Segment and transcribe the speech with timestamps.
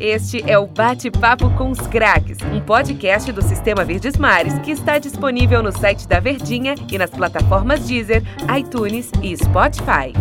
[0.00, 4.98] Este é o Bate-Papo com os Craques, um podcast do Sistema Verdes Mares que está
[4.98, 8.20] disponível no site da Verdinha e nas plataformas Deezer,
[8.58, 10.12] iTunes e Spotify.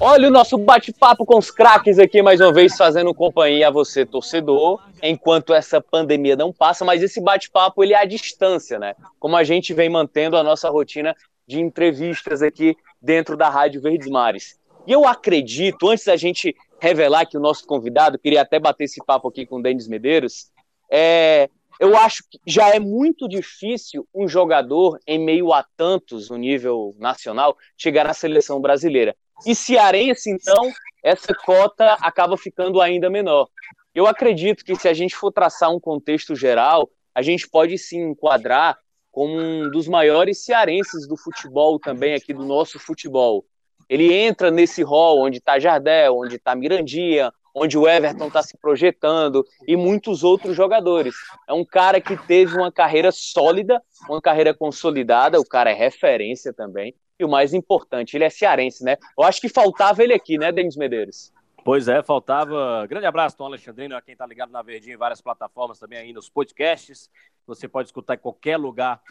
[0.00, 4.04] Olha o nosso bate-papo com os craques aqui mais uma vez fazendo companhia a você
[4.04, 8.94] torcedor, enquanto essa pandemia não passa, mas esse bate-papo ele é à distância, né?
[9.20, 11.14] Como a gente vem mantendo a nossa rotina
[11.46, 14.58] de entrevistas aqui dentro da Rádio Verdes Mares.
[14.86, 19.04] E eu acredito, antes da gente revelar que o nosso convidado, queria até bater esse
[19.04, 20.50] papo aqui com o Denis Medeiros,
[20.90, 21.48] é,
[21.78, 26.94] eu acho que já é muito difícil um jogador, em meio a tantos no nível
[26.98, 29.16] nacional, chegar na seleção brasileira.
[29.46, 30.70] E cearense, então,
[31.02, 33.48] essa cota acaba ficando ainda menor.
[33.94, 37.96] Eu acredito que se a gente for traçar um contexto geral, a gente pode se
[37.96, 38.78] enquadrar
[39.10, 43.44] como um dos maiores cearenses do futebol também aqui do nosso futebol
[43.92, 48.56] ele entra nesse rol onde está Jardel, onde está Mirandinha, onde o Everton está se
[48.56, 51.14] projetando e muitos outros jogadores.
[51.46, 56.54] É um cara que teve uma carreira sólida, uma carreira consolidada, o cara é referência
[56.54, 56.94] também.
[57.20, 58.96] E o mais importante, ele é cearense, né?
[59.16, 61.30] Eu acho que faltava ele aqui, né, Denis Medeiros?
[61.62, 62.86] Pois é, faltava.
[62.86, 66.12] Grande abraço, Tom Alexandrino, a quem está ligado na Verdinha em várias plataformas também aí
[66.14, 67.10] nos podcasts.
[67.46, 69.02] Você pode escutar em qualquer lugar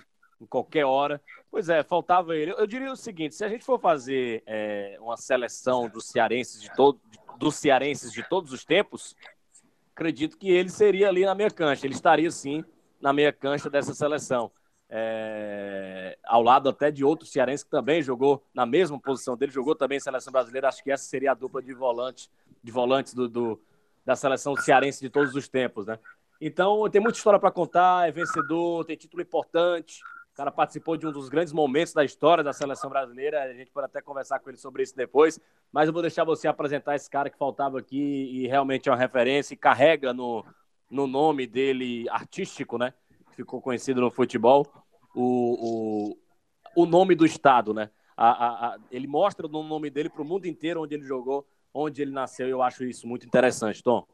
[0.42, 1.22] em qualquer hora.
[1.50, 2.52] Pois é, faltava ele.
[2.52, 6.73] Eu diria o seguinte: se a gente for fazer é, uma seleção dos cearenses de
[6.75, 7.00] todo,
[7.38, 9.16] dos cearenses de todos os tempos,
[9.95, 11.86] acredito que ele seria ali na meia cancha.
[11.86, 12.66] Ele estaria sim
[13.00, 14.52] na meia cancha dessa seleção.
[14.94, 19.73] É, ao lado até de outro cearense que também jogou na mesma posição dele, jogou
[19.73, 20.67] também em seleção brasileira.
[20.67, 22.30] Acho que essa seria a dupla de volante,
[22.64, 23.62] de volantes do, do
[24.03, 26.00] da seleção cearense de todos os tempos, né?
[26.42, 30.02] Então, tem muita história para contar, é vencedor, tem título importante,
[30.32, 33.44] o cara participou de um dos grandes momentos da história da seleção brasileira.
[33.44, 35.38] A gente pode até conversar com ele sobre isso depois.
[35.72, 38.98] Mas eu vou deixar você apresentar esse cara que faltava aqui e realmente é uma
[38.98, 40.46] referência e carrega no,
[40.90, 42.94] no nome dele artístico, né?
[43.32, 44.66] Ficou conhecido no futebol,
[45.14, 46.16] o,
[46.76, 47.90] o, o nome do Estado, né?
[48.16, 51.46] A, a, a, ele mostra o nome dele para o mundo inteiro onde ele jogou,
[51.74, 52.47] onde ele nasceu.
[52.47, 54.08] Eu acho isso muito interessante, Tom.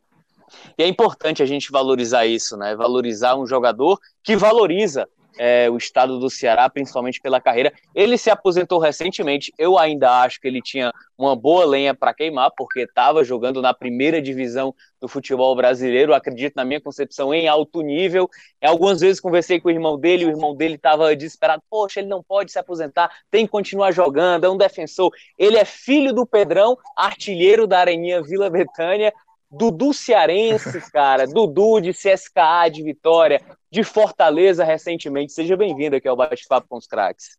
[0.78, 2.76] E é importante a gente valorizar isso, né?
[2.76, 7.74] Valorizar um jogador que valoriza é, o estado do Ceará, principalmente pela carreira.
[7.94, 9.54] Ele se aposentou recentemente.
[9.58, 13.74] Eu ainda acho que ele tinha uma boa lenha para queimar, porque estava jogando na
[13.74, 16.14] primeira divisão do futebol brasileiro.
[16.14, 18.30] Acredito, na minha concepção, em alto nível.
[18.64, 21.64] Algumas vezes conversei com o irmão dele, o irmão dele estava desesperado.
[21.70, 25.12] Poxa, ele não pode se aposentar, tem que continuar jogando, é um defensor.
[25.38, 29.14] Ele é filho do Pedrão, artilheiro da Areninha Vila Betânia.
[29.50, 33.42] Dudu Cearense, cara, Dudu de CSKA de Vitória,
[33.72, 35.32] de Fortaleza recentemente.
[35.32, 37.38] Seja bem-vindo aqui ao Bate-Papo com os Craques.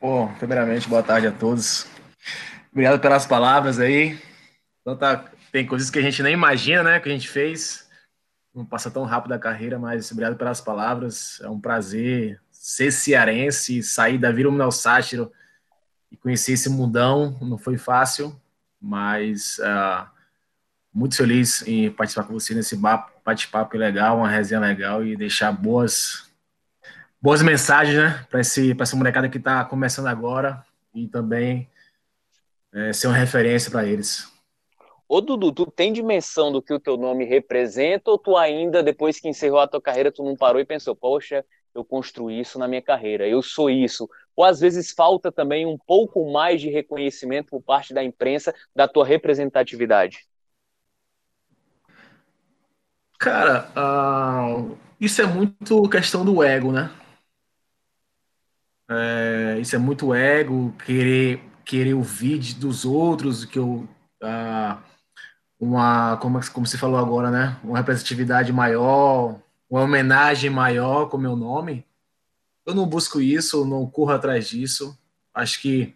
[0.00, 1.86] Bom, primeiramente, boa tarde a todos.
[2.72, 4.18] Obrigado pelas palavras aí.
[4.80, 7.86] Então, tá, tem coisas que a gente nem imagina, né, que a gente fez.
[8.54, 11.38] Não passa tão rápido a carreira, mas obrigado pelas palavras.
[11.42, 15.30] É um prazer ser cearense, sair da Vila Mundial Sátiro
[16.10, 17.36] e conhecer esse mundão.
[17.42, 18.34] Não foi fácil,
[18.80, 20.08] mas uh,
[20.92, 26.30] muito feliz em participar com você nesse bate-papo legal, uma resenha legal e deixar boas
[27.20, 30.64] boas mensagens, né, para essa molecada que está começando agora
[30.94, 31.68] e também
[32.72, 34.26] é, ser uma referência para eles.
[35.06, 39.20] Ô Dudu, tu tem dimensão do que o teu nome representa ou tu ainda, depois
[39.20, 42.68] que encerrou a tua carreira, tu não parou e pensou, poxa, eu construí isso na
[42.68, 44.08] minha carreira, eu sou isso,
[44.40, 48.88] ou às vezes falta também um pouco mais de reconhecimento por parte da imprensa da
[48.88, 50.24] tua representatividade?
[53.18, 56.90] Cara, uh, isso é muito questão do ego, né?
[58.88, 63.86] É, isso é muito ego, querer, querer ouvir dos outros, que eu.
[64.22, 64.82] Uh,
[65.60, 67.58] uma, como, como você falou agora, né?
[67.62, 71.84] Uma representatividade maior, uma homenagem maior com o meu nome.
[72.66, 74.98] Eu não busco isso, não corro atrás disso.
[75.34, 75.94] Acho que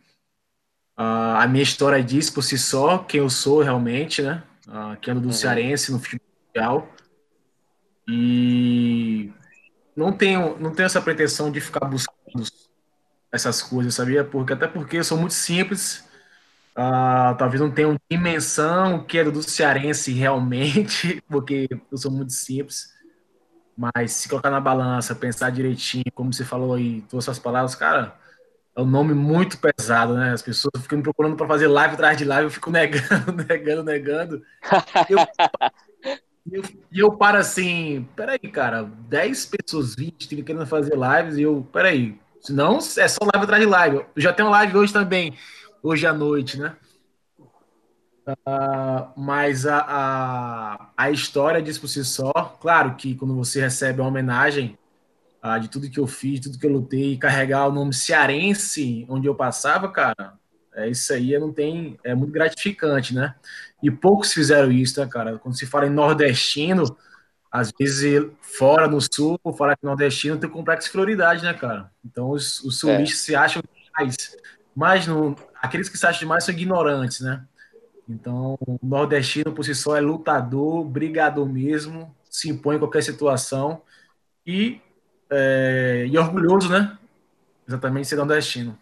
[0.99, 4.43] uh, a minha história diz por si só quem eu sou realmente, né?
[4.67, 5.33] Uh, que ando do uhum.
[5.33, 6.89] Cearense no futebol.
[8.09, 9.33] E
[9.97, 12.45] não tenho, não tenho essa pretensão de ficar buscando
[13.31, 14.25] essas coisas, sabia?
[14.25, 16.05] Porque, até porque eu sou muito simples.
[16.77, 22.94] Uh, talvez não tenha dimensão que é do cearense realmente, porque eu sou muito simples.
[23.77, 28.15] Mas se colocar na balança, pensar direitinho, como você falou aí, todas essas palavras, cara,
[28.77, 30.33] é um nome muito pesado, né?
[30.33, 33.85] As pessoas ficam me procurando para fazer live atrás de live, eu fico negando, negando,
[33.85, 34.43] negando.
[35.09, 35.19] Eu,
[36.47, 36.63] e eu,
[36.93, 42.79] eu paro assim, peraí, cara, 10 pessoas, 20, querendo fazer lives, e eu, peraí, senão
[42.79, 43.97] é só live atrás de live.
[43.97, 45.37] Eu já tenho live hoje também,
[45.83, 46.77] hoje à noite, né?
[48.27, 52.33] Uh, mas a, a, a, história diz por si só.
[52.61, 54.79] Claro que quando você recebe uma homenagem
[55.45, 59.27] uh, de tudo que eu fiz, tudo que eu lutei, carregar o nome cearense onde
[59.27, 60.35] eu passava, cara,
[60.75, 63.35] é, isso aí não tem, é muito gratificante, né?
[63.83, 65.39] E poucos fizeram isso, né, cara?
[65.39, 66.97] Quando se fala em nordestino,
[67.53, 71.91] às vezes fora no sul, falar que nordestino tem complexo de floridade, né, cara?
[72.05, 73.25] Então os, os sulistas é.
[73.25, 73.63] se acham
[73.97, 74.17] mais,
[74.75, 77.45] mas no, aqueles que se acham demais são ignorantes, né?
[78.09, 83.81] Então, o nordestino por si só é lutador, brigador mesmo, se impõe em qualquer situação
[84.47, 84.81] e,
[85.31, 86.99] é, e orgulhoso, né?
[87.67, 88.79] Exatamente ser nordestino.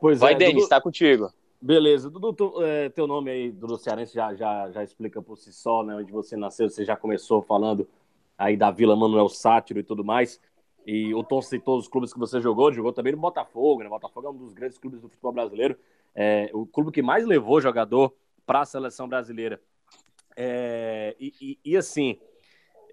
[0.00, 1.32] Pois Vai, é, Denis, está contigo.
[1.60, 2.10] Beleza.
[2.10, 5.82] Dudu, tu, é, teu nome aí, Dudu Cearense, já, já, já explica por si só,
[5.82, 5.94] né?
[5.96, 7.88] Onde você nasceu, você já começou falando
[8.36, 10.40] aí da Vila Manuel Sátiro e tudo mais.
[10.86, 13.88] E o Tom citou os clubes que você jogou, jogou também no Botafogo, né?
[13.88, 15.76] Botafogo é um dos grandes clubes do futebol brasileiro
[16.14, 18.14] é, o clube que mais levou jogador
[18.46, 19.60] para a seleção brasileira.
[20.36, 22.18] É, e, e, e, assim,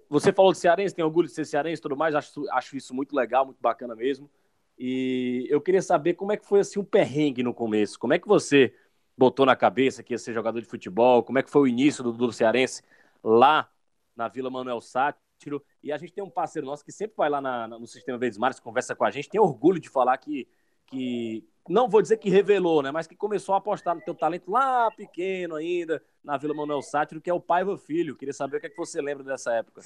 [0.08, 2.94] você falou de cearense, tem orgulho de ser cearense e tudo mais, acho, acho isso
[2.94, 4.30] muito legal, muito bacana mesmo.
[4.78, 7.98] E eu queria saber como é que foi assim um perrengue no começo.
[7.98, 8.74] Como é que você
[9.16, 11.22] botou na cabeça que ia ser jogador de futebol?
[11.22, 12.82] Como é que foi o início do, do Cearense
[13.22, 13.70] lá
[14.16, 15.62] na Vila Manuel Sátiro?
[15.82, 18.38] E a gente tem um parceiro nosso que sempre vai lá na, no Sistema Verdes
[18.38, 20.48] Mares, conversa com a gente, tem orgulho de falar que,
[20.86, 22.90] que, não vou dizer que revelou, né?
[22.90, 27.20] Mas que começou a apostar no teu talento lá pequeno ainda, na Vila Manuel Sátiro,
[27.20, 28.16] que é o Paiva Filho.
[28.16, 29.82] Queria saber o que, é que você lembra dessa época.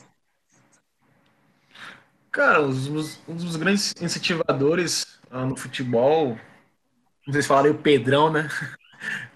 [2.31, 6.39] Cara, os, um dos grandes incentivadores uh, no futebol,
[7.31, 8.49] se falaram o Pedrão, né?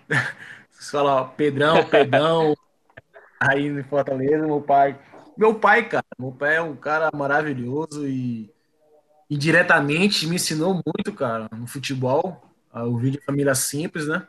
[0.71, 2.57] Você fala, Pedrão, Pedrão,
[3.39, 4.99] aí em Fortaleza, meu pai.
[5.37, 8.51] Meu pai, cara, meu pai é um cara maravilhoso e
[9.31, 12.43] indiretamente me ensinou muito, cara, no futebol.
[12.73, 14.27] Ah, o vídeo Família Simples, né?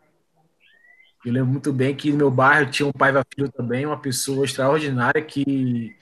[1.26, 4.00] Eu lembro muito bem que no meu bairro tinha um pai da filho também, uma
[4.00, 5.96] pessoa extraordinária que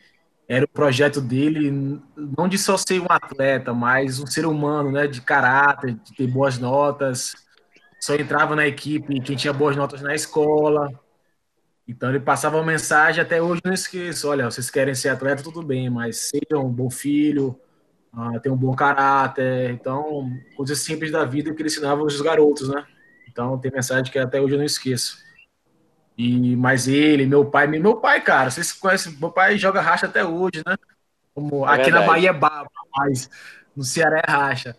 [0.47, 5.07] era o projeto dele, não de só ser um atleta, mas um ser humano, né?
[5.07, 7.35] De caráter, de ter boas notas.
[7.99, 10.89] Só entrava na equipe quem tinha boas notas na escola.
[11.87, 14.27] Então ele passava uma mensagem, até hoje não esqueço.
[14.27, 17.59] Olha, vocês querem ser atleta, tudo bem, mas sejam um bom filho,
[18.13, 22.69] ah, tem um bom caráter, então, coisas simples da vida que ele ensinava os garotos,
[22.69, 22.85] né?
[23.27, 25.17] Então, tem mensagem que até hoje eu não esqueço.
[26.17, 30.25] E, mas ele, meu pai, meu pai, cara, vocês conhecem, meu pai joga racha até
[30.25, 30.75] hoje, né?
[31.33, 32.05] Como, é aqui verdade.
[32.05, 33.29] na Bahia é baba, mas
[33.75, 34.75] no Ceará é racha.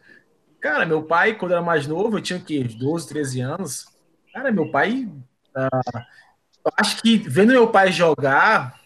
[0.61, 2.63] Cara, meu pai, quando era mais novo, eu tinha o quê?
[2.65, 3.87] 12, 13 anos.
[4.35, 5.09] Cara, meu pai.
[5.57, 5.99] Uh,
[6.65, 8.79] eu acho que vendo meu pai jogar,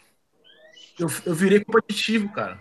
[0.99, 2.61] eu, eu virei competitivo, cara.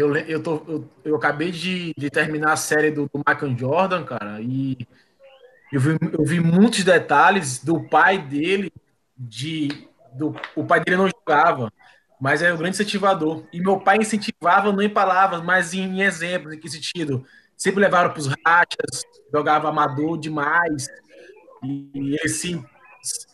[0.00, 4.04] Eu, eu, tô, eu, eu acabei de, de, terminar a série do, do Michael Jordan,
[4.04, 4.78] cara, e
[5.70, 8.72] eu vi, eu vi muitos detalhes do pai dele,
[9.16, 11.70] de do, o pai dele não jogava,
[12.20, 13.44] mas era um grande incentivador.
[13.52, 16.54] E meu pai incentivava não em palavras, mas em, em exemplos.
[16.54, 17.24] Em que sentido?
[17.56, 19.02] Sempre levaram para os rachas,
[19.32, 20.88] jogava amador demais.
[21.62, 22.16] E, e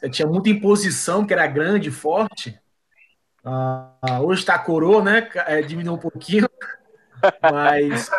[0.03, 2.59] ele tinha muita imposição, que era grande, forte.
[3.47, 5.29] Uh, hoje está coroa, né?
[5.47, 6.49] É, diminuiu um pouquinho,
[7.41, 8.11] mas,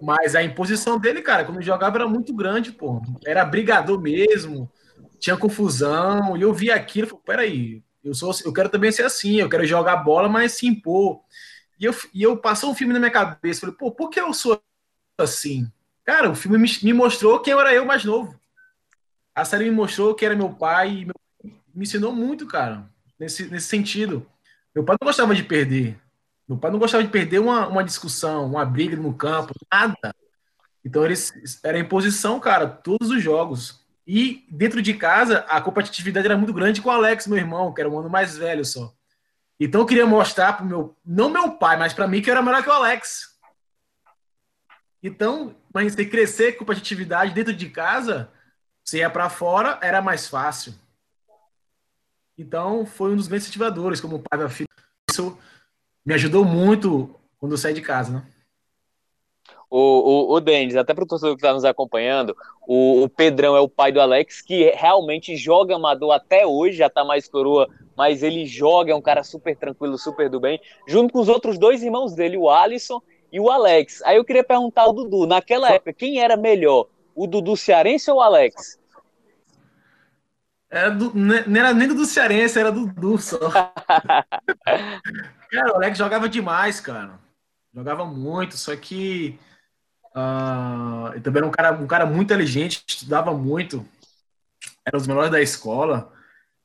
[0.00, 3.02] mas a imposição dele, cara, quando jogava era muito grande, pô.
[3.26, 4.72] Era brigador mesmo,
[5.18, 9.36] tinha confusão, e eu vi aquilo, falei, peraí, eu, sou, eu quero também ser assim,
[9.36, 11.20] eu quero jogar bola, mas se impor.
[11.78, 14.32] E eu, e eu passou um filme na minha cabeça, falei, pô, por que eu
[14.32, 14.62] sou
[15.18, 15.70] assim?
[16.04, 18.34] Cara, o filme me, me mostrou quem era eu mais novo.
[19.34, 21.14] A série me mostrou que era meu pai, e meu,
[21.74, 24.26] me ensinou muito, cara, nesse, nesse sentido.
[24.74, 26.00] Meu pai não gostava de perder.
[26.48, 30.14] Meu pai não gostava de perder uma, uma discussão, uma briga no campo, nada.
[30.84, 33.86] Então eles era imposição, cara, todos os jogos.
[34.06, 37.80] E dentro de casa, a competitividade era muito grande com o Alex, meu irmão, que
[37.80, 38.92] era um ano mais velho só.
[39.58, 42.42] Então eu queria mostrar pro meu, não meu pai, mas para mim que eu era
[42.42, 43.38] melhor que o Alex.
[45.02, 48.30] Então, mas você crescer com competitividade dentro de casa,
[48.84, 50.74] você ia para fora, era mais fácil.
[52.40, 54.66] Então, foi um dos grandes incentivadores, como pai da filha.
[55.10, 55.36] Isso
[56.02, 58.26] me ajudou muito quando eu saí de casa, né?
[59.68, 62.34] O, o, o Denis, até para o torcedor que está nos acompanhando,
[62.66, 66.86] o, o, Pedrão é o pai do Alex, que realmente joga amador até hoje, já
[66.86, 71.12] está mais coroa, mas ele joga, é um cara super tranquilo, super do bem, junto
[71.12, 74.00] com os outros dois irmãos dele, o Alisson e o Alex.
[74.02, 78.16] Aí eu queria perguntar ao Dudu, naquela época, quem era melhor, o Dudu Cearense ou
[78.16, 78.79] o Alex?
[80.70, 83.50] Era do, não era nem do Cearense, era do Du só.
[85.50, 87.18] cara, o Alex jogava demais, cara.
[87.74, 89.36] Jogava muito, só que
[90.14, 93.84] uh, ele também era um cara, um cara muito inteligente, estudava muito.
[94.84, 96.12] era os melhores da escola,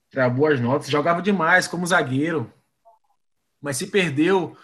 [0.10, 2.52] tirava boas notas, jogava demais como zagueiro,
[3.60, 4.56] mas se perdeu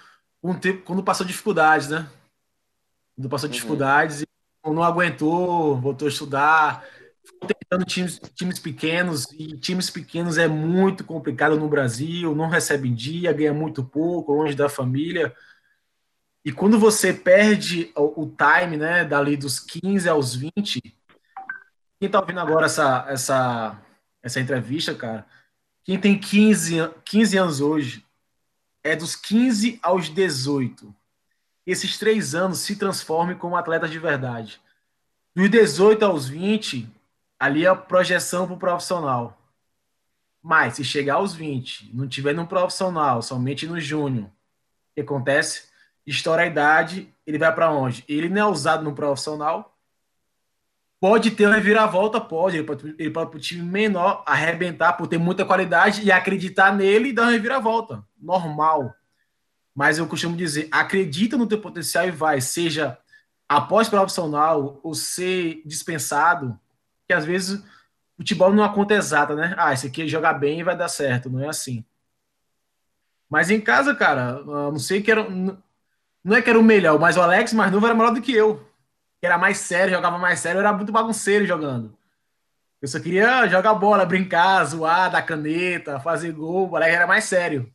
[0.44, 2.08] um tempo, quando passou dificuldades, né?
[3.16, 3.54] Quando passou uhum.
[3.54, 4.24] dificuldades,
[4.64, 6.86] não aguentou, voltou a estudar,
[7.40, 13.34] tentando times, times pequenos, e times pequenos é muito complicado no Brasil, não recebe dia,
[13.34, 15.36] ganha muito pouco, longe da família.
[16.44, 20.82] E quando você perde o, o time, né, dali dos 15 aos 20,
[22.00, 23.82] quem tá ouvindo agora essa, essa,
[24.24, 25.26] essa entrevista, cara,
[25.84, 28.06] quem tem 15, 15 anos hoje,
[28.84, 30.94] é dos 15 aos 18.
[31.66, 34.60] Esses três anos se transformem como atletas de verdade.
[35.36, 36.90] Dos 18 aos 20,
[37.42, 39.36] ali é a projeção para o profissional.
[40.44, 44.30] Mas se chegar aos 20, não tiver no profissional, somente no júnior, o
[44.94, 45.64] que acontece?
[46.06, 48.06] Estoura a idade, ele vai para onde?
[48.08, 49.76] Ele não é usado no profissional.
[51.00, 52.58] Pode ter uma reviravolta, pode.
[52.58, 56.76] Ele pode, ele pode para o time menor arrebentar por ter muita qualidade e acreditar
[56.76, 58.06] nele e dar uma reviravolta.
[58.20, 58.94] Normal.
[59.74, 63.00] Mas eu costumo dizer, acredita no teu potencial e vai, seja
[63.50, 66.60] após profissional ou ser dispensado,
[67.12, 67.62] que às vezes
[68.16, 69.54] futebol não é uma conta exata, né?
[69.58, 71.84] Ah, esse aqui jogar bem e vai dar certo, não é assim.
[73.30, 75.28] Mas em casa, cara, não sei que era.
[76.24, 78.34] Não é que era o melhor, mas o Alex mais novo era melhor do que
[78.34, 78.66] eu.
[79.22, 81.98] Era mais sério, jogava mais sério, era muito bagunceiro jogando.
[82.82, 86.70] Eu só queria jogar bola, brincar, zoar, dar caneta, fazer gol.
[86.70, 87.72] O Alex era mais sério.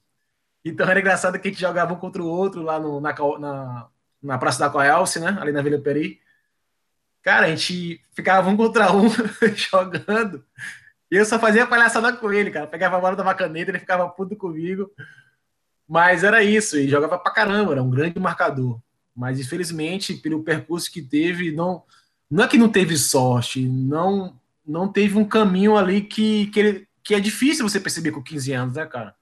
[0.64, 3.88] Então era engraçado que a gente jogava um contra o outro lá no, na, na,
[4.22, 5.36] na Praça da Coelce, né?
[5.40, 6.20] Ali na Vila Peri.
[7.26, 9.09] Cara, a gente ficava um contra um
[9.52, 10.45] jogando.
[11.11, 12.68] E eu só fazia palhaçada com ele, cara.
[12.68, 14.88] Pegava a bola, da caneta, ele ficava puto comigo.
[15.88, 18.80] Mas era isso, e jogava pra caramba, era um grande marcador.
[19.12, 21.83] Mas infelizmente, pelo percurso que teve, não,
[22.30, 26.88] não é que não teve sorte, não não teve um caminho ali que, que, ele,
[27.02, 29.16] que é difícil você perceber com 15 anos, né, cara?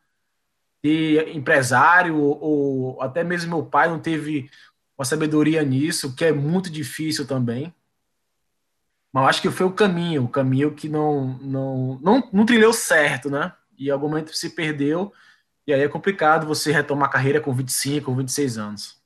[0.83, 4.51] ter empresário, ou até mesmo meu pai não teve
[4.99, 7.73] uma sabedoria nisso, que é muito difícil também.
[9.15, 13.31] Mas acho que foi o caminho, o caminho que não, não, não, não trilhou certo,
[13.31, 13.53] né?
[13.79, 15.13] E em algum momento se perdeu,
[15.65, 19.01] e aí é complicado você retomar a carreira com 25, com 26 anos.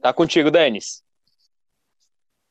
[0.00, 1.02] Tá contigo, Denis.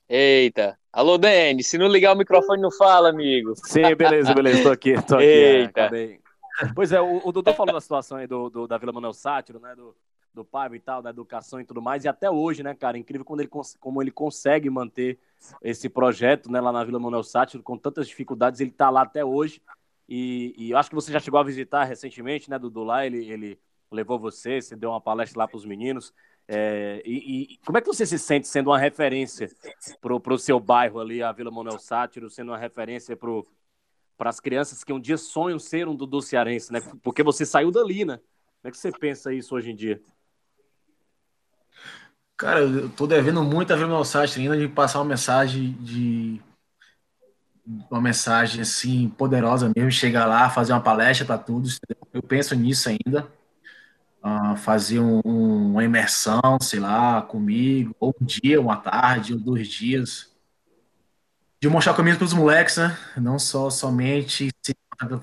[0.09, 0.77] Eita.
[0.91, 3.53] Alô, Denis, se não ligar o microfone, não fala, amigo.
[3.55, 5.23] Sim, beleza, beleza, tô aqui, tô aqui.
[5.23, 5.89] Eita.
[5.95, 6.19] É,
[6.75, 9.61] Pois é, o, o Dudu falou da situação aí do, do, da Vila Manuel Sátiro,
[9.61, 9.73] né?
[9.77, 9.95] Do,
[10.33, 12.05] do pai e tal, da educação e tudo mais.
[12.05, 12.97] E até hoje, né, cara?
[12.97, 15.19] Incrível quando ele, como ele consegue manter
[15.61, 19.23] esse projeto, né, lá na Vila Manuel Sátiro, com tantas dificuldades, ele tá lá até
[19.23, 19.61] hoje.
[20.07, 22.83] E, e eu acho que você já chegou a visitar recentemente, né, Dudu?
[22.83, 23.59] Lá ele, ele
[23.91, 26.13] levou você, você deu uma palestra lá para os meninos.
[26.47, 29.47] É, e, e, como é que você se sente sendo uma referência
[30.01, 34.83] para o seu bairro ali, a Vila Manuel Sátiro, sendo uma referência para as crianças
[34.83, 36.81] que um dia sonham ser um Dudu Cearense, né?
[37.03, 38.17] Porque você saiu dali, né?
[38.17, 40.01] Como é que você pensa isso hoje em dia?
[42.39, 46.41] Cara, eu tô devendo muito a ver meu site ainda de passar uma mensagem de
[47.91, 51.77] uma mensagem assim poderosa mesmo, chegar lá, fazer uma palestra para todos.
[52.13, 53.27] Eu penso nisso ainda.
[54.23, 59.39] Uh, fazer um, um, uma imersão, sei lá, comigo, ou um dia, uma tarde, ou
[59.39, 60.33] dois dias,
[61.61, 62.97] de mostrar caminho para os moleques, né?
[63.17, 64.49] Não só somente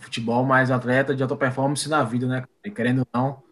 [0.00, 2.44] futebol, mas atleta de alta performance na vida, né?
[2.74, 3.42] Querendo ou não,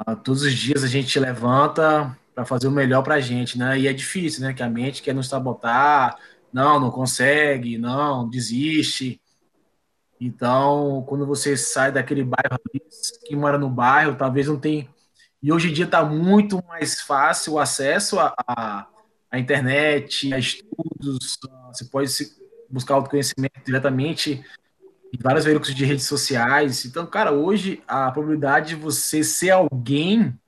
[0.00, 3.78] uh, todos os dias a gente levanta para fazer o melhor para a gente, né?
[3.78, 4.52] E é difícil, né?
[4.52, 6.16] Que a mente quer nos sabotar,
[6.52, 9.20] não, não consegue, não, desiste.
[10.20, 12.58] Então, quando você sai daquele bairro
[13.26, 14.88] que mora no bairro, talvez não tem.
[15.42, 21.38] E hoje em dia está muito mais fácil o acesso a internet, a estudos,
[21.72, 22.08] você pode
[22.70, 24.44] buscar autoconhecimento diretamente
[25.12, 26.84] em vários veículos de redes sociais.
[26.84, 30.38] Então, cara, hoje a probabilidade de você ser alguém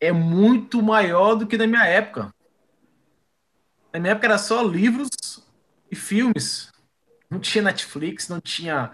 [0.00, 2.32] é muito maior do que na minha época.
[3.92, 5.08] Na minha época era só livros
[5.90, 6.72] e filmes.
[7.28, 8.90] Não tinha Netflix, não tinha,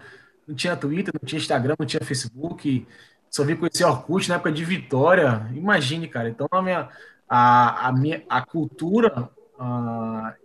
[0.47, 2.85] não tinha Twitter, não tinha Instagram, não tinha Facebook.
[3.29, 5.49] Só vi conhecer Orkut na época de Vitória.
[5.53, 6.29] Imagine, cara.
[6.29, 6.89] Então, a minha,
[7.27, 10.35] a, a, minha, a cultura a,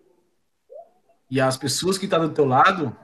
[1.31, 2.97] e as pessoas que estão tá do teu lado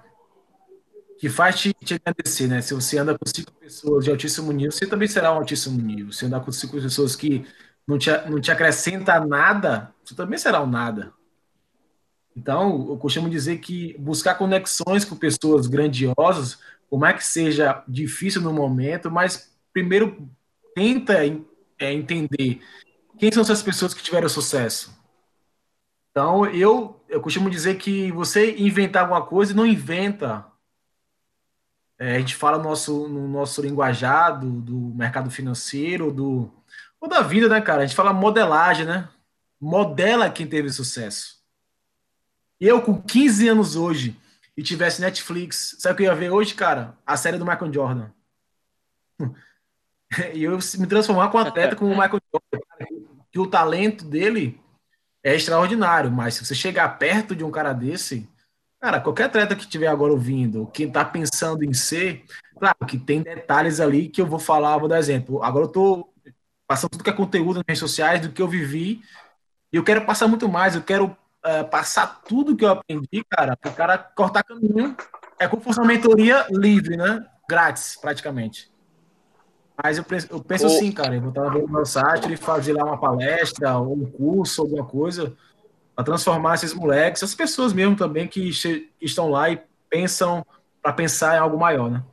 [1.18, 2.62] que faz te, te agradecer, né?
[2.62, 6.12] Se você anda com cinco pessoas de altíssimo nível, você também será um altíssimo nível.
[6.12, 7.44] Se andar com cinco pessoas que
[7.86, 11.12] não te, não te acrescenta nada, você também será um nada.
[12.36, 16.58] Então, eu costumo dizer que buscar conexões com pessoas grandiosas,
[16.88, 20.30] por mais que seja difícil no momento, mas primeiro
[20.72, 21.14] tenta
[21.78, 22.60] é, entender
[23.18, 24.96] quem são essas pessoas que tiveram sucesso?
[26.12, 30.46] Então, eu, eu costumo dizer que você inventar alguma coisa não inventa
[31.98, 36.52] É, a gente fala no nosso, no nosso linguajar do, do mercado financeiro, do,
[37.00, 37.82] ou da vida, né, cara?
[37.82, 39.08] A gente fala modelagem, né?
[39.60, 41.38] Modela quem teve sucesso.
[42.60, 44.16] Eu, com 15 anos hoje,
[44.56, 46.98] e tivesse Netflix, sabe o que eu ia ver hoje, cara?
[47.06, 48.10] A série do Michael Jordan.
[50.34, 52.66] e eu me transformar com um atleta como o Michael Jordan,
[53.30, 54.60] que o talento dele
[55.22, 58.28] é extraordinário, mas se você chegar perto de um cara desse,
[58.80, 62.24] cara, qualquer atleta que estiver agora ouvindo, quem está pensando em ser,
[62.58, 65.42] claro que tem detalhes ali que eu vou falar, vou dar exemplo.
[65.42, 66.14] Agora eu estou
[66.66, 69.00] passando tudo que é conteúdo nas redes sociais do que eu vivi
[69.72, 73.56] e eu quero passar muito mais, eu quero uh, passar tudo que eu aprendi, cara,
[73.56, 74.96] para o cara cortar caminho.
[75.38, 77.24] É como fosse uma mentoria livre, né?
[77.48, 78.70] Grátis, praticamente.
[79.82, 82.72] Mas eu penso, eu penso assim, cara, eu vou estar no meu site e fazer
[82.72, 85.36] lá uma palestra, ou um curso, alguma coisa,
[85.98, 90.46] para transformar esses moleques, essas pessoas mesmo também que, que estão lá e pensam
[90.80, 92.04] para pensar em algo maior, né?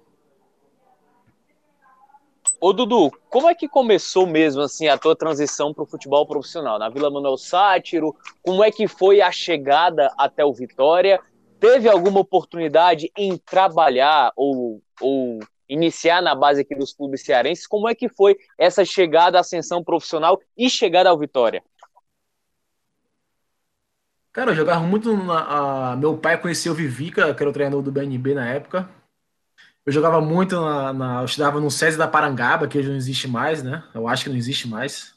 [2.59, 6.79] Ô Dudu, como é que começou mesmo assim a tua transição para o futebol profissional?
[6.79, 11.19] Na Vila Manuel Sátiro, como é que foi a chegada até o Vitória?
[11.59, 15.37] Teve alguma oportunidade em trabalhar ou, ou
[15.69, 17.67] iniciar na base aqui dos clubes cearenses.
[17.67, 21.61] Como é que foi essa chegada, ascensão profissional e chegada ao Vitória?
[24.35, 27.81] Cara, eu jogava muito na, a, meu pai conhecia o Vivica, que era o treinador
[27.81, 28.89] do BNB na época.
[29.85, 33.29] Eu jogava muito na, na eu estudava no SESI da Parangaba, que hoje não existe
[33.29, 33.81] mais, né?
[33.93, 35.15] Eu acho que não existe mais.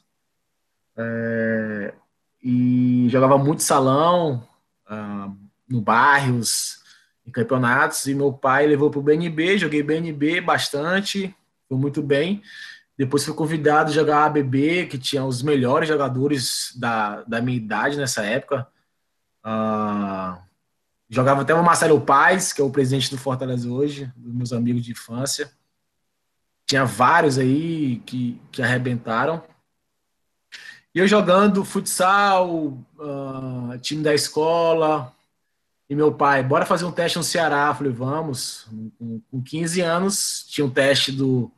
[0.95, 1.93] É,
[2.41, 4.47] e jogava muito salão,
[4.89, 5.35] uh,
[5.69, 6.81] no bairros,
[7.27, 11.35] em campeonatos e meu pai levou para o BNB, joguei BNB bastante,
[11.67, 12.41] foi muito bem.
[12.97, 17.97] Depois fui convidado a jogar ABB, que tinha os melhores jogadores da, da minha idade
[17.97, 18.65] nessa época.
[19.45, 20.37] Uh,
[21.09, 24.83] jogava até o Marcelo Paz, que é o presidente do Fortaleza hoje, dos meus amigos
[24.83, 25.51] de infância.
[26.65, 29.43] Tinha vários aí que, que arrebentaram.
[30.93, 35.13] E eu jogando futsal, uh, time da escola,
[35.89, 37.69] e meu pai, bora fazer um teste no Ceará.
[37.69, 38.67] Eu falei, vamos.
[38.99, 41.51] Com, com 15 anos, tinha um teste do,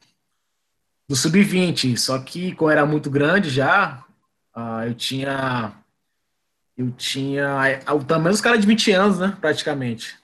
[1.05, 1.97] do Sub-20.
[1.97, 4.05] Só que, como era muito grande já,
[4.55, 5.73] uh, eu tinha.
[6.81, 7.47] Eu tinha.
[7.93, 9.37] O tamanho dos caras de 20 anos, né?
[9.39, 10.17] Praticamente.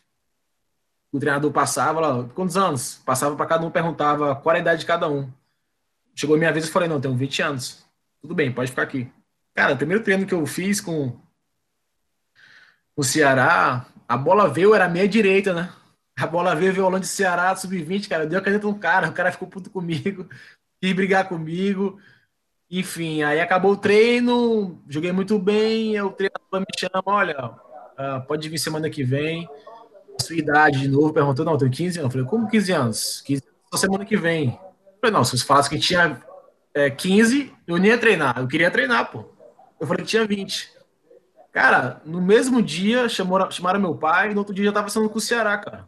[1.12, 2.96] O treinador passava lá, quantos anos?
[3.06, 5.32] Passava para cada um, perguntava qual a idade de cada um.
[6.15, 7.86] Chegou a minha vez e falei, não, tenho 20 anos.
[8.20, 9.08] Tudo bem, pode ficar aqui.
[9.54, 11.15] Cara, o primeiro treino que eu fiz com
[12.96, 15.72] o Ceará, a bola veio, era meia direita, né?
[16.17, 18.26] A bola veio, violão de Ceará, sub-20, cara.
[18.26, 20.28] Deu a caneta no cara, o cara ficou puto comigo,
[20.82, 22.00] quis brigar comigo.
[22.69, 25.99] Enfim, aí acabou o treino, joguei muito bem.
[26.01, 29.47] O treinador me chama: olha, uh, pode vir semana que vem.
[30.21, 32.10] Sua idade de novo, perguntou: não, eu tenho 15 anos.
[32.10, 33.21] Eu falei: como 15 anos?
[33.21, 34.49] 15 anos semana que vem.
[34.49, 36.21] Eu falei: não, se você falasse que tinha
[36.73, 38.38] é, 15, eu nem ia treinar.
[38.38, 39.25] Eu queria treinar, pô.
[39.80, 40.77] Eu falei que tinha 20.
[41.51, 45.17] Cara, no mesmo dia chamou, chamaram meu pai, no outro dia já tava assinando com
[45.17, 45.88] o Ceará, cara.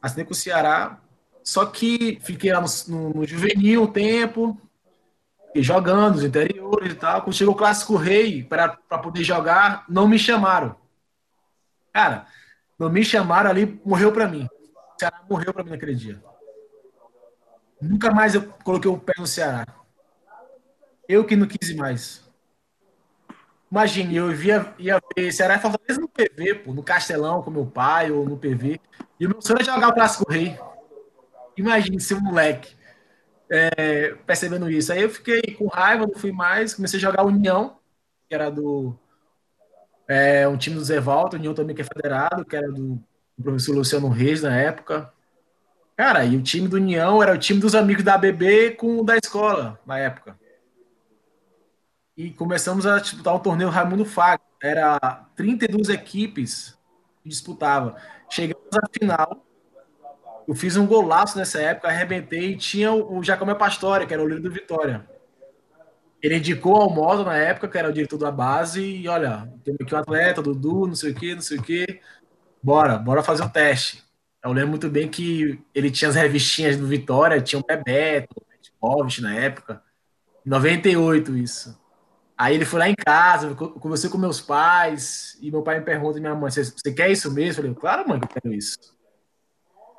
[0.00, 0.98] Assinei com o Ceará,
[1.44, 4.60] só que fiquei lá no, no, no juvenil um tempo,
[5.56, 7.22] jogando nos interiores e tal.
[7.22, 8.68] Quando chegou o Clássico Rei para
[9.02, 10.76] poder jogar, não me chamaram.
[11.92, 12.26] Cara,
[12.78, 14.46] não me chamaram ali, morreu para mim.
[14.46, 16.22] O Ceará morreu para mim naquele dia.
[17.80, 19.66] Nunca mais eu coloquei o pé no Ceará.
[21.08, 22.22] Eu que não quis mais.
[23.70, 27.66] Imagine, eu via, ia ver Ceará e Fortaleza no PV, pô, no Castelão com meu
[27.66, 28.80] pai ou no PV.
[29.18, 30.58] E o meu sonho era jogar o Clássico Rei.
[31.56, 32.76] Imagine ser um moleque
[33.52, 34.92] é, percebendo isso.
[34.92, 36.74] Aí eu fiquei com raiva, não fui mais.
[36.74, 37.76] Comecei a jogar União,
[38.28, 38.96] que era do.
[40.08, 42.98] É, um time do Zé Volta, União também que é federado, que era do,
[43.42, 45.12] professor Luciano Reis na época.
[45.96, 49.04] Cara, e o time do União era o time dos amigos da ABB com o
[49.04, 50.36] da escola na época
[52.16, 54.42] e começamos a disputar o torneio Raimundo Faga.
[54.62, 54.98] Era
[55.34, 56.78] 32 equipes
[57.22, 57.94] que disputavam.
[58.30, 59.41] Chegamos à final.
[60.46, 64.28] Eu fiz um golaço nessa época, arrebentei e tinha o Jacome Pastore, que era o
[64.28, 65.06] líder do Vitória.
[66.22, 69.74] Ele indicou ao modo na época, que era o diretor da base, e olha, tem
[69.80, 72.00] aqui um atleta, Dudu, não sei o que, não sei o que.
[72.62, 74.02] Bora, bora fazer um teste.
[74.44, 78.34] Eu lembro muito bem que ele tinha as revistinhas do Vitória, tinha o Bebeto,
[78.80, 79.82] o na época.
[80.44, 81.80] 98 isso.
[82.36, 86.18] Aí ele foi lá em casa, conversei com meus pais, e meu pai me pergunta,
[86.18, 87.50] minha mãe, você, quer isso mesmo?
[87.50, 88.78] Eu falei, claro, mãe, que eu quero isso.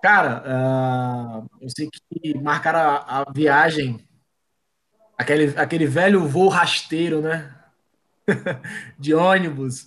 [0.04, 4.06] Cara, uh, eu sei que marcaram a, a, viagem,
[5.18, 7.56] aquele, aquele velho voo rasteiro, né?
[9.00, 9.84] de ônibus.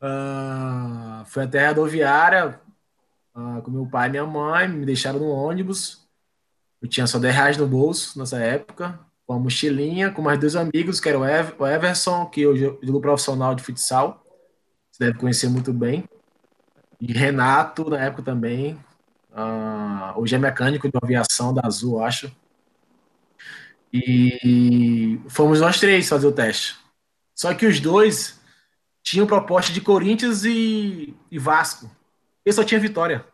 [0.00, 2.60] Uh, foi até a rodoviária,
[3.34, 6.06] uh, com meu pai e minha mãe, me deixaram no ônibus.
[6.80, 10.54] Eu tinha só 10 reais no bolso nessa época, com uma mochilinha, com mais dois
[10.54, 14.22] amigos, que era o, Ever, o Everson, que hoje é profissional de futsal.
[14.92, 16.08] Você deve conhecer muito bem.
[17.00, 18.78] E Renato, na época também.
[19.38, 22.34] Uh, hoje é mecânico de aviação da Azul, acho.
[23.92, 26.76] E fomos nós três fazer o teste.
[27.36, 28.40] Só que os dois
[29.00, 31.88] tinham proposta de Corinthians e, e Vasco.
[32.44, 33.24] Eu só tinha Vitória.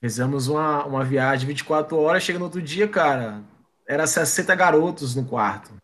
[0.00, 3.42] Fizemos uma, uma viagem 24 horas, chega no outro dia, cara,
[3.88, 5.74] era 60 garotos no quarto.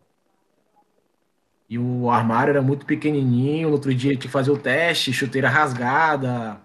[1.68, 5.48] E o armário era muito pequenininho, no outro dia tinha que fazer o teste, chuteira
[5.48, 6.60] rasgada,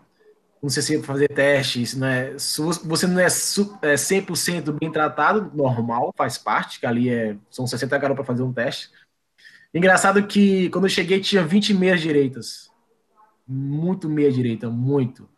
[0.62, 2.34] não sei se ia fazer teste, isso não é,
[2.84, 3.28] você não é, é
[3.96, 8.52] 100% bem tratado, normal, faz parte, que ali é, são 60 garotos para fazer um
[8.52, 8.90] teste.
[9.74, 12.72] Engraçado que quando eu cheguei tinha 20 meias direitas.
[13.48, 15.30] Muito meia direita, muito.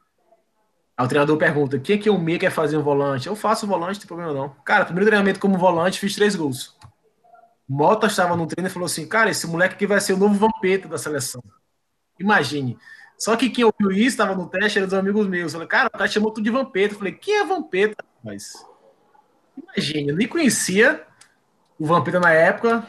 [0.97, 3.27] Aí o treinador pergunta: é que é o meia quer fazer um volante?
[3.27, 4.49] Eu faço o volante, não tem problema não.
[4.63, 6.75] Cara, primeiro treinamento como volante, fiz três gols.
[7.67, 10.34] Mota estava no treino e falou assim: cara, esse moleque aqui vai ser o novo
[10.34, 11.43] vampeta da seleção.
[12.19, 12.77] Imagine.
[13.19, 15.53] Só que quem ouviu isso, estava no teste, eram os amigos meus.
[15.53, 16.95] Eu falei, cara, o cara chamou tudo de vampeta.
[16.95, 18.03] Falei, quem é vampeta?
[18.23, 18.65] Mas
[19.58, 21.05] imagine, eu nem conhecia
[21.77, 22.88] o vampeta na época.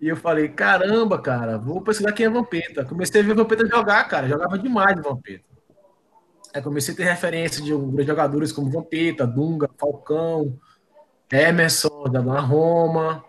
[0.00, 2.84] e eu falei, caramba, cara, vou pesquisar quem é Vampeta.
[2.84, 5.44] Comecei a ver Vampeta jogar, cara, jogava demais de Vampeta.
[6.54, 7.70] Aí comecei a ter referência de
[8.04, 10.56] jogadores como Vampeta, Dunga, Falcão,
[11.30, 13.24] Emerson, da Roma,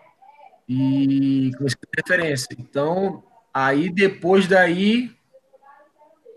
[0.68, 2.48] e comecei a ter referência.
[2.56, 3.24] Então,
[3.64, 5.10] aí depois daí,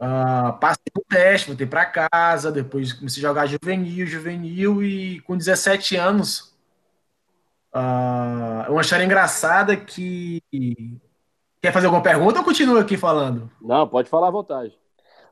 [0.01, 5.37] uh, passei o teste, voltei para casa, depois comecei a jogar juvenil, juvenil, e com
[5.37, 6.49] 17 anos
[7.73, 10.41] Uh, uma história engraçada que.
[11.61, 13.51] Quer fazer alguma pergunta ou continua aqui falando?
[13.61, 14.77] Não, pode falar à vontade.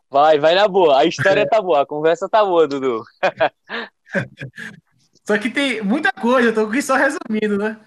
[0.09, 0.99] Vai, vai na boa.
[0.99, 3.03] A história tá boa, a conversa tá boa, Dudu.
[5.25, 7.79] só que tem muita coisa, eu tô aqui só resumindo, né?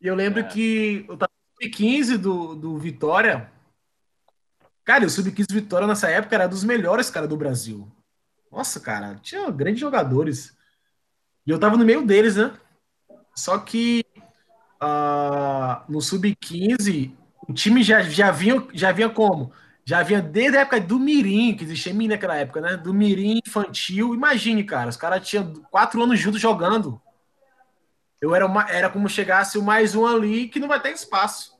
[0.00, 0.44] E eu lembro é.
[0.44, 1.16] que eu
[1.60, 3.50] sub-15 do, do Vitória.
[4.84, 7.90] Cara, o sub-15 Vitória nessa época era dos melhores, cara, do Brasil.
[8.50, 10.56] Nossa, cara, tinha grandes jogadores.
[11.46, 12.52] E eu tava no meio deles, né?
[13.34, 14.04] Só que
[14.82, 17.12] uh, no Sub-15,
[17.48, 19.52] o time já, já, vinha, já vinha como?
[19.84, 22.76] Já vinha desde a época do Mirim, que existia Mirim naquela época, né?
[22.76, 24.14] Do Mirim infantil.
[24.14, 27.00] Imagine, cara, os caras tinham quatro anos juntos jogando.
[28.20, 31.56] Eu era, uma, era como chegasse o mais um ali que não vai ter espaço.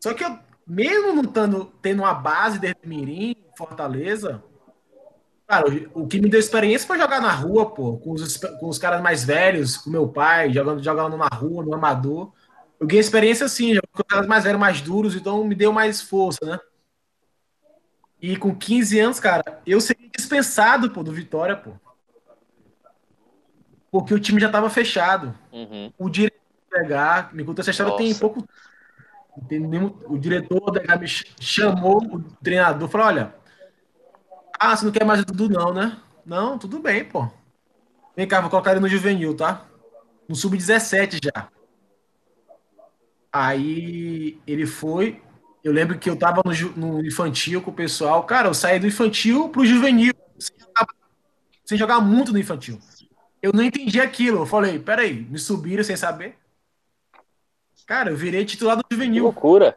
[0.00, 4.42] Só que eu, mesmo não tando, tendo uma base desde Mirim, Fortaleza,
[5.46, 8.78] Cara, o que me deu experiência foi jogar na rua, pô, com os, com os
[8.78, 12.32] caras mais velhos, com meu pai, jogando, jogando na rua, no amador.
[12.80, 16.00] Eu ganhei experiência assim, com os caras mais velhos, mais duros, então me deu mais
[16.00, 16.58] força, né?
[18.20, 21.72] E com 15 anos, cara, eu seria dispensado, pô, do Vitória, pô.
[24.00, 25.34] Porque o time já tava fechado.
[25.52, 25.92] Uhum.
[25.96, 28.02] O diretor pegar, me contou essa história Nossa.
[28.02, 28.44] tem pouco
[30.08, 31.08] o diretor me
[31.40, 33.34] chamou o treinador, falou: olha,
[34.58, 35.96] ah, você não quer mais o Dudu, não, né?
[36.24, 37.28] Não, tudo bem, pô.
[38.16, 39.66] Vem cá, vou colocar ele no juvenil, tá?
[40.28, 41.48] No sub-17 já.
[43.32, 45.20] Aí ele foi.
[45.64, 48.22] Eu lembro que eu tava no, no, infantil com o pessoal.
[48.24, 50.12] Cara, eu saí do infantil pro juvenil.
[50.38, 50.86] Sem jogar,
[51.64, 52.78] sem jogar muito no infantil.
[53.44, 54.38] Eu não entendi aquilo.
[54.38, 56.38] Eu falei, peraí, me subiram sem saber.
[57.86, 59.16] Cara, eu virei titular do juvenil.
[59.16, 59.76] Que loucura.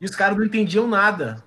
[0.00, 1.44] E os caras não entendiam nada.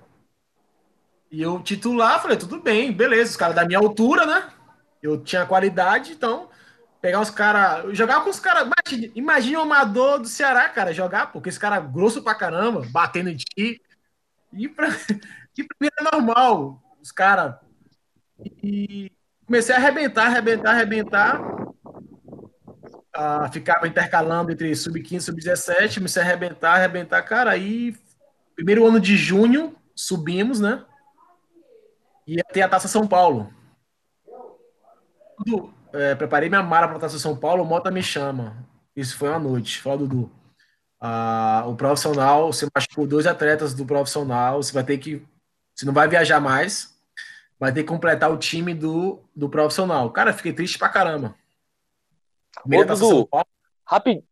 [1.32, 4.52] E eu titular, falei, tudo bem, beleza, os caras da minha altura, né?
[5.02, 6.48] Eu tinha qualidade, então
[7.00, 7.98] pegar os caras.
[7.98, 8.70] Jogar com os caras.
[9.16, 13.30] Imagina, o amador do Ceará, cara, jogar, porque esse cara é grosso pra caramba, batendo
[13.30, 13.82] em ti.
[14.52, 14.86] E pra,
[15.58, 17.56] e pra mim é normal, os caras.
[18.62, 19.10] E
[19.52, 21.40] comecei a arrebentar, arrebentar, arrebentar.
[23.14, 27.50] Ah, ficava intercalando entre sub-15 e sub-17, comecei a arrebentar, arrebentar, cara.
[27.50, 27.94] Aí,
[28.56, 30.82] primeiro ano de junho, subimos, né?
[32.26, 33.52] ia ter a Taça São Paulo.
[35.38, 38.56] Dudu, é, preparei minha mala para a Taça São Paulo, o Mota me chama.
[38.96, 39.82] Isso foi uma noite.
[39.82, 40.32] Fala, Dudu.
[40.98, 45.22] Ah, o profissional, você machucou dois atletas do profissional, você vai ter que.
[45.74, 46.91] Você não vai viajar mais,
[47.62, 50.10] vai ter que completar o time do, do profissional.
[50.10, 51.32] Cara, fiquei triste pra caramba.
[52.64, 53.28] Ô, Dudu,
[53.86, 54.24] rapid...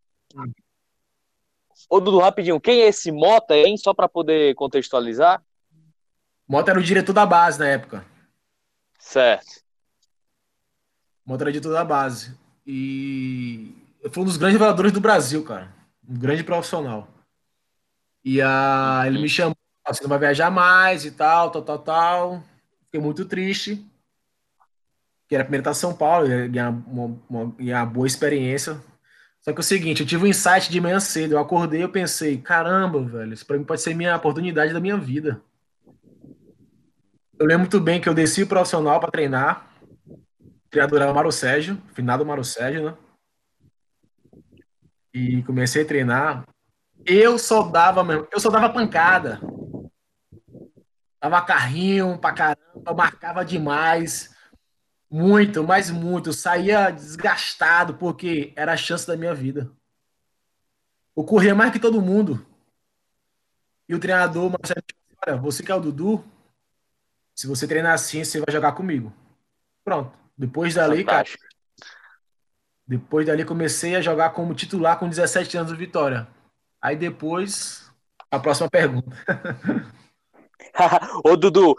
[1.88, 3.76] Ô, Dudu, rapidinho, quem é esse Mota, hein?
[3.76, 5.40] Só para poder contextualizar.
[6.48, 8.04] Mota era o diretor da base na época.
[8.98, 9.62] Certo.
[11.24, 12.36] Mota era o diretor da base.
[12.66, 13.76] E
[14.10, 15.72] foi um dos grandes reveladores do Brasil, cara.
[16.02, 17.06] Um grande profissional.
[18.24, 22.49] E a, ele me chamou você não vai viajar mais e tal, tal, tal, tal.
[22.90, 23.86] Fiquei muito triste.
[25.28, 28.82] Que era primeiro estar em São Paulo, ia ganhar uma, uma, uma boa experiência.
[29.40, 31.34] Só que é o seguinte, eu tive um insight de manhã cedo.
[31.34, 34.96] Eu acordei e pensei, caramba, velho, isso pra mim pode ser minha oportunidade da minha
[34.96, 35.40] vida.
[37.38, 39.72] Eu lembro muito bem que eu desci o profissional para treinar.
[40.08, 42.94] O treinador era o Mário Sérgio, finado Mário Sérgio, né?
[45.14, 46.44] E comecei a treinar.
[47.06, 49.40] Eu só dava mesmo, eu só dava pancada.
[51.20, 54.34] Dava carrinho pra caramba, marcava demais.
[55.10, 56.30] Muito, mas muito.
[56.30, 59.70] Eu saía desgastado, porque era a chance da minha vida.
[61.16, 62.46] Eu corria mais que todo mundo.
[63.88, 64.82] E o treinador, Marcelo,
[65.26, 66.24] olha, você que é o Dudu,
[67.34, 69.12] se você treinar assim, você vai jogar comigo.
[69.84, 70.16] Pronto.
[70.38, 71.42] Depois dali, Fantástico.
[71.42, 71.50] cara.
[72.86, 76.26] Depois dali comecei a jogar como titular com 17 anos do Vitória.
[76.80, 77.90] Aí depois,
[78.30, 79.14] a próxima pergunta.
[81.24, 81.76] Ô, Dudu,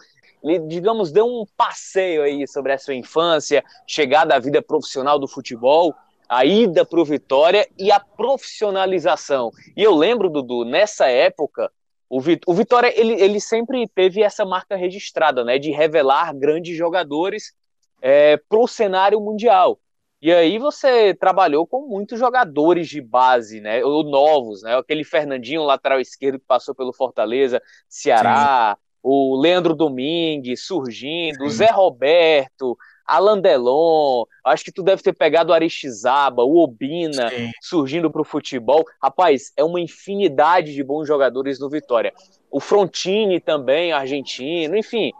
[0.68, 5.94] digamos, dê um passeio aí sobre a sua infância, chegada à vida profissional do futebol,
[6.28, 9.52] a ida para o Vitória e a profissionalização.
[9.76, 11.72] E eu lembro, Dudu, nessa época,
[12.10, 17.54] o, Vitória ele, ele sempre teve essa marca registrada, né, de revelar grandes jogadores
[18.02, 19.80] é, para o cenário mundial.
[20.22, 23.84] E aí você trabalhou com muitos jogadores de base, né?
[23.84, 24.78] Ou novos, né?
[24.78, 28.84] Aquele Fernandinho, lateral esquerdo, que passou pelo Fortaleza, Ceará, Sim.
[29.02, 35.52] o Leandro Domingues surgindo, o Zé Roberto, Alan Delon, acho que tu deve ter pegado
[35.52, 37.50] o Aristizaba, o Obina Sim.
[37.60, 38.86] surgindo para o futebol.
[39.02, 42.14] Rapaz, é uma infinidade de bons jogadores no Vitória.
[42.52, 45.12] O Frontini também, argentino, enfim.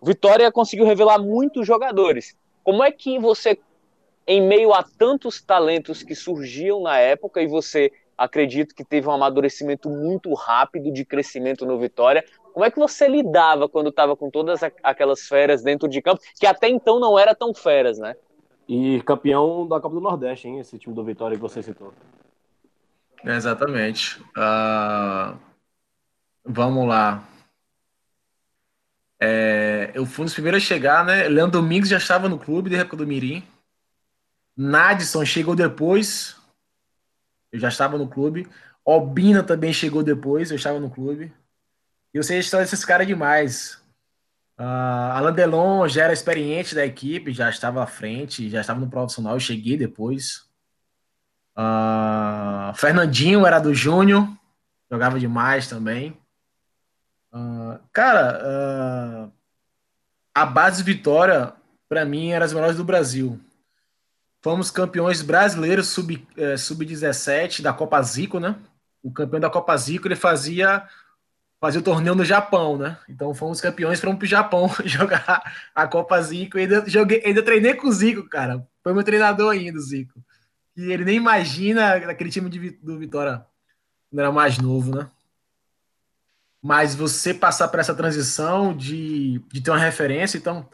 [0.00, 2.36] Vitória conseguiu revelar muitos jogadores.
[2.62, 3.58] Como é que você
[4.26, 9.12] em meio a tantos talentos que surgiam na época e você acredito que teve um
[9.12, 12.24] amadurecimento muito rápido de crescimento no Vitória.
[12.52, 16.46] Como é que você lidava quando estava com todas aquelas feras dentro de campo, que
[16.46, 18.14] até então não era tão feras, né?
[18.68, 20.60] E campeão da Copa do Nordeste, hein?
[20.60, 21.92] Esse time do Vitória que você citou.
[23.24, 24.20] exatamente.
[24.38, 25.36] Uh,
[26.44, 27.24] vamos lá.
[29.20, 31.28] É, eu fui um dos primeiros a chegar, né?
[31.28, 33.42] Leandro Domingos já estava no clube de época do Mirim.
[34.56, 36.36] Nadson chegou depois.
[37.52, 38.48] Eu já estava no clube.
[38.84, 41.32] Obina também chegou depois, eu estava no clube.
[42.12, 43.82] E eu sei a história desses caras demais.
[44.58, 49.34] Uh, Delon já era experiente da equipe, já estava à frente, já estava no profissional,
[49.34, 50.48] eu cheguei depois.
[51.56, 54.28] Uh, Fernandinho era do Júnior,
[54.90, 56.16] jogava demais também.
[57.32, 59.32] Uh, cara,
[60.32, 61.52] a base Vitória,
[61.88, 63.40] para mim, era as melhores do Brasil.
[64.44, 68.54] Fomos campeões brasileiros sub-17 sub da Copa Zico, né?
[69.02, 70.86] O campeão da Copa Zico, ele fazia
[71.58, 72.98] fazia o torneio no Japão, né?
[73.08, 76.58] Então fomos campeões, fomos pro Japão jogar a Copa Zico.
[76.58, 78.68] Ainda, joguei, ainda treinei com o Zico, cara.
[78.82, 80.22] Foi meu treinador ainda, o Zico.
[80.76, 83.46] E ele nem imagina aquele time de, do Vitória
[84.10, 85.08] quando era mais novo, né?
[86.60, 90.68] Mas você passar por essa transição de, de ter uma referência, então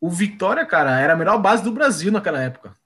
[0.00, 2.81] o Vitória, cara, era a melhor base do Brasil naquela época.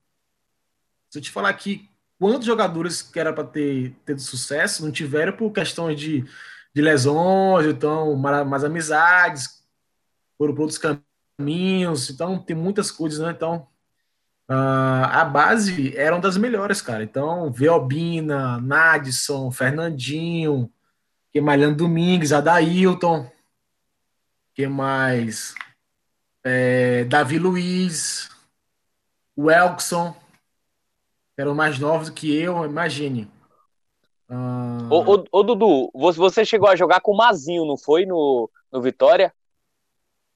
[1.16, 5.32] Se eu te falar aqui quantos jogadores que era para ter tido sucesso não tiveram
[5.32, 6.26] por questões de,
[6.74, 9.64] de lesões, então mais amizades,
[10.36, 13.30] foram por outros caminhos, então tem muitas coisas, né?
[13.30, 13.66] Então
[14.50, 17.02] uh, a base era uma das melhores, cara.
[17.02, 20.70] Então, Veobina, Nadson, Fernandinho,
[21.32, 23.32] que mais Leandro Domingues, Adailton,
[24.54, 25.54] que mais?
[26.44, 28.28] É, Davi Luiz,
[29.34, 30.14] o Elkson
[31.36, 33.30] eram mais novos do que eu, imagine.
[34.28, 34.88] Ah...
[34.90, 38.04] Ô, ô, ô, Dudu, você chegou a jogar com o Mazinho, não foi?
[38.06, 39.32] No, no Vitória?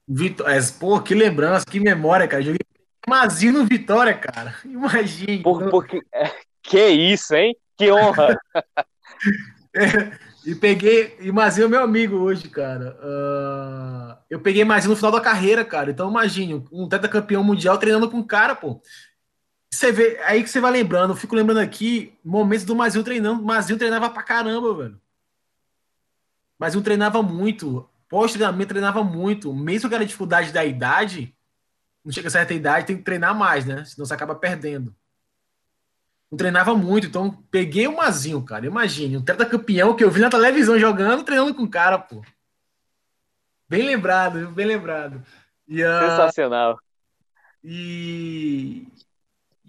[0.06, 0.48] Vitor...
[0.48, 2.42] É, pô, que lembrança, que memória, cara.
[2.42, 2.60] Joguei
[3.08, 4.54] Mazinho no Vitória, cara.
[4.64, 5.42] Imagine.
[5.42, 6.02] Por, porque...
[6.12, 6.30] É,
[6.62, 7.56] que isso, hein?
[7.76, 8.38] Que honra.
[9.74, 10.12] é,
[10.44, 11.16] e peguei.
[11.20, 12.96] E Mazinho é meu amigo hoje, cara.
[13.02, 15.90] Uh, eu peguei Mazinho no final da carreira, cara.
[15.90, 18.80] Então imagine, um campeão mundial treinando com um cara, pô.
[19.72, 23.42] Você vê, aí que você vai lembrando, eu fico lembrando aqui momentos do Mazinho treinando.
[23.42, 25.00] Mazinho treinava pra caramba, velho.
[26.58, 27.88] Mazinho treinava muito.
[28.08, 29.54] Pós-treinamento treinava muito.
[29.54, 31.34] Mesmo que era dificuldade da idade,
[32.04, 33.84] não chega a certa idade, tem que treinar mais, né?
[33.84, 34.94] Senão você acaba perdendo.
[36.30, 38.66] Não treinava muito, então peguei o Mazinho, cara.
[38.66, 42.22] Imagine, um campeão que eu vi na televisão jogando, treinando com o cara, pô.
[43.68, 45.22] Bem lembrado, bem lembrado.
[45.66, 46.78] E, uh, Sensacional.
[47.62, 48.86] E,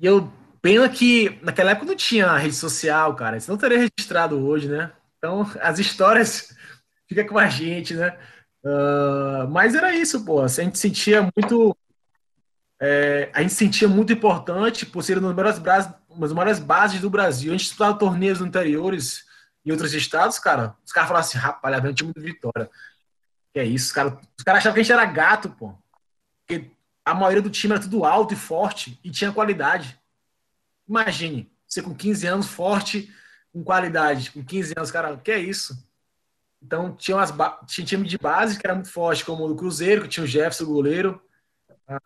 [0.02, 3.38] e eu, pena que naquela época não tinha rede social, cara.
[3.38, 4.92] Isso não teria registrado hoje, né?
[5.18, 6.56] Então, as histórias
[7.08, 8.18] fica com a gente, né?
[8.64, 10.42] Uh, mas era isso, pô.
[10.42, 11.78] A gente sentia muito.
[12.82, 17.00] É, a gente sentia muito importante por ser uma das maiores, uma das maiores bases
[17.00, 17.52] do Brasil.
[17.52, 19.24] A gente disputava torneios no interiores
[19.64, 20.76] e outros estados, cara.
[20.84, 22.68] Os caras falavam assim, rapaz, vem o time do Vitória.
[23.54, 25.76] Que é isso, os caras os cara achavam que a gente era gato, pô.
[26.48, 26.72] Porque
[27.06, 30.00] a maioria do time era tudo alto e forte e tinha qualidade.
[30.88, 33.12] Imagine, você com 15 anos, forte,
[33.52, 34.32] com qualidade.
[34.32, 35.88] Com 15 anos, cara, que é isso?
[36.62, 37.34] Então, tinha, umas
[37.66, 40.28] tinha time de base que era muito forte, como o do Cruzeiro, que tinha o
[40.28, 41.22] Jefferson, o goleiro.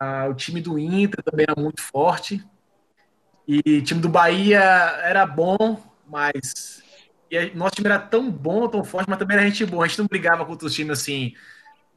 [0.00, 2.44] Ah, o time do Inter também era muito forte.
[3.46, 6.82] E o time do Bahia era bom, mas
[7.30, 9.84] e nosso time era tão bom, tão forte, mas também era gente boa.
[9.84, 11.34] A gente não brigava contra os times assim,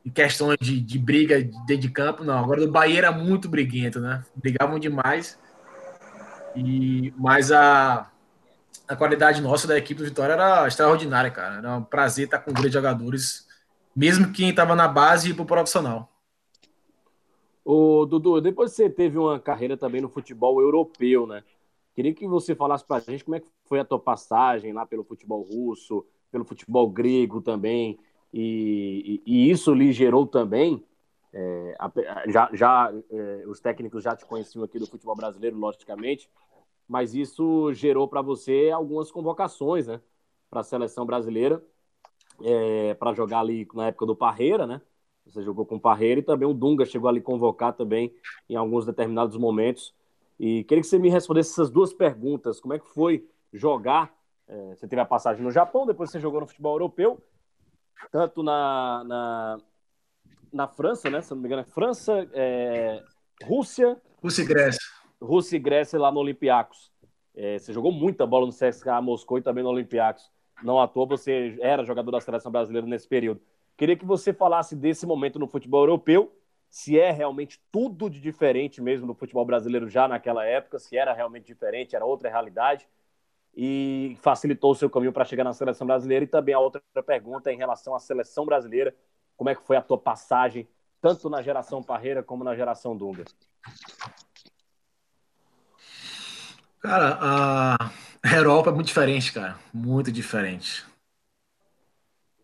[0.06, 2.38] em questões de, de briga dentro de campo, não.
[2.40, 4.24] Agora o Bahia era muito briguento, né?
[4.36, 5.38] Brigavam demais.
[6.56, 8.10] E, mas a,
[8.88, 11.58] a qualidade nossa da equipe do Vitória era extraordinária, cara.
[11.58, 13.48] Era um prazer estar com grandes jogadores,
[13.96, 16.12] mesmo quem estava na base e pro profissional.
[17.64, 21.44] O Dudu, depois você teve uma carreira também no futebol europeu, né?
[21.94, 24.86] Queria que você falasse para a gente como é que foi a tua passagem lá
[24.86, 28.00] pelo futebol russo, pelo futebol grego também,
[28.34, 30.84] e, e, isso lhe gerou também.
[31.32, 31.76] É,
[32.28, 36.30] já, já é, os técnicos já te conheciam aqui do futebol brasileiro, logicamente,
[36.88, 40.02] mas isso gerou para você algumas convocações, né,
[40.50, 41.64] para a seleção brasileira,
[42.42, 44.82] é, para jogar ali na época do Parreira, né?
[45.26, 48.12] Você jogou com o Parreira e também o Dunga chegou ali convocar também
[48.50, 49.94] em alguns determinados momentos.
[50.40, 52.60] E queria que você me respondesse essas duas perguntas.
[52.60, 54.12] Como é que foi jogar?
[54.48, 57.22] É, você teve a passagem no Japão, depois você jogou no futebol europeu,
[58.12, 59.58] tanto na, na,
[60.52, 61.22] na França, né?
[61.22, 63.04] Se não me engano, é França, é,
[63.44, 64.00] Rússia.
[64.22, 64.82] Rússia e Grécia.
[65.22, 66.92] Rússia e Grécia lá no Olympiacos.
[67.36, 70.30] É, você jogou muita bola no CSKA Moscou e também no Olympiacos.
[70.64, 73.42] Não à toa você era jogador da seleção brasileira nesse período.
[73.78, 76.36] Queria que você falasse desse momento no futebol europeu
[76.70, 81.14] se é realmente tudo de diferente mesmo no futebol brasileiro já naquela época, se era
[81.14, 82.88] realmente diferente, era outra realidade
[83.62, 86.24] e facilitou o seu caminho para chegar na seleção brasileira.
[86.24, 88.96] E também a outra pergunta em relação à seleção brasileira,
[89.36, 90.66] como é que foi a tua passagem,
[91.02, 93.26] tanto na geração Parreira como na geração Dunga?
[96.80, 97.18] Cara,
[98.24, 100.86] a Europa é muito diferente, cara, muito diferente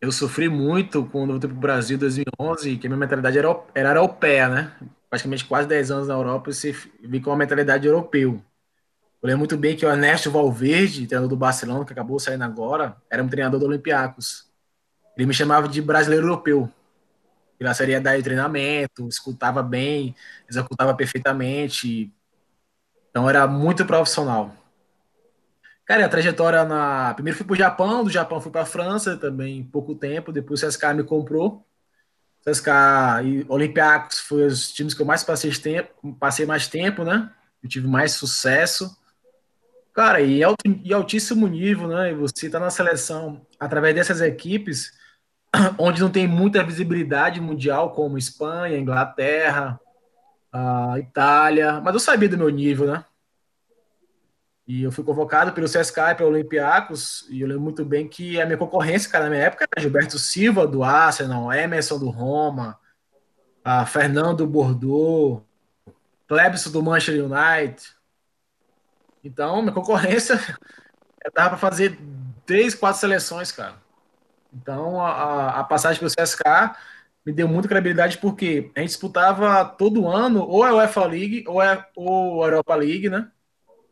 [0.00, 3.48] eu sofri muito quando voltei para o Brasil em 2011, que a minha mentalidade era,
[3.74, 4.72] era europeia, né?
[5.08, 8.40] Praticamente quase 10 anos na Europa, você vi com uma mentalidade europeu.
[9.26, 12.96] Eu lembro muito bem que o Ernesto Valverde, treinador do Barcelona, que acabou saindo agora,
[13.10, 14.48] era um treinador do Olympiacos.
[15.16, 16.70] Ele me chamava de brasileiro europeu.
[17.58, 20.14] Pela seriedade de treinamento, escutava bem,
[20.48, 22.08] executava perfeitamente.
[23.10, 24.54] Então era muito profissional.
[25.84, 27.12] Cara, a trajetória na.
[27.14, 30.30] Primeiro fui para o Japão, do Japão fui para a França também, pouco tempo.
[30.30, 31.66] Depois o CSK me comprou.
[32.44, 32.68] CSK
[33.24, 37.28] e Olympiacos foi os times que eu mais passei tempo, passei mais tempo, né?
[37.60, 38.96] Eu tive mais sucesso.
[39.96, 42.10] Cara, e, alto, e altíssimo nível, né?
[42.10, 44.92] E você tá na seleção através dessas equipes,
[45.78, 49.80] onde não tem muita visibilidade mundial, como Espanha, Inglaterra,
[50.98, 53.06] Itália, mas eu sabia do meu nível, né?
[54.68, 58.38] E eu fui convocado pelo CSK e pelo Olympiacos, e eu lembro muito bem que
[58.38, 62.78] a minha concorrência, cara, na minha época era Gilberto Silva, do Arsenal, Emerson, do Roma,
[63.86, 65.42] Fernando Bordeaux,
[66.28, 67.95] Clebson, do Manchester United.
[69.26, 70.34] Então, minha concorrência,
[71.24, 71.98] eu tava para fazer
[72.44, 73.74] três, quatro seleções, cara.
[74.52, 76.44] Então, a, a passagem pelo CSK
[77.24, 81.60] me deu muita credibilidade, porque a gente disputava todo ano, ou a UEFA League, ou
[81.60, 83.28] a, ou a Europa League, né?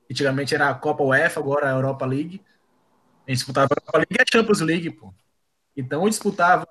[0.09, 2.41] Antigamente era a Copa UEFA, agora a Europa League.
[3.27, 5.13] A gente disputava a Europa League e a Champions League, pô.
[5.77, 6.65] Então eu disputava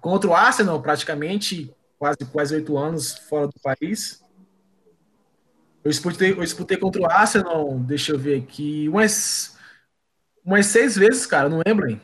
[0.00, 4.20] contra o Arsenal praticamente quase quase oito anos fora do país.
[5.88, 9.56] Eu disputei, eu disputei contra o Arsenal, deixa eu ver aqui, umas,
[10.44, 11.98] umas seis vezes, cara, no Wembley.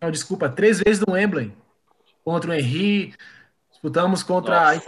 [0.00, 1.54] Não, desculpa, três vezes no Wembley.
[2.24, 3.14] Contra o Henry,
[3.70, 4.80] disputamos contra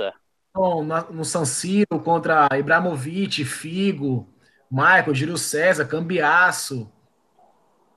[0.55, 4.27] no, no San Siro, contra Ibrahimovic, Figo,
[4.71, 6.91] Michael, Giro César, Cambiaço.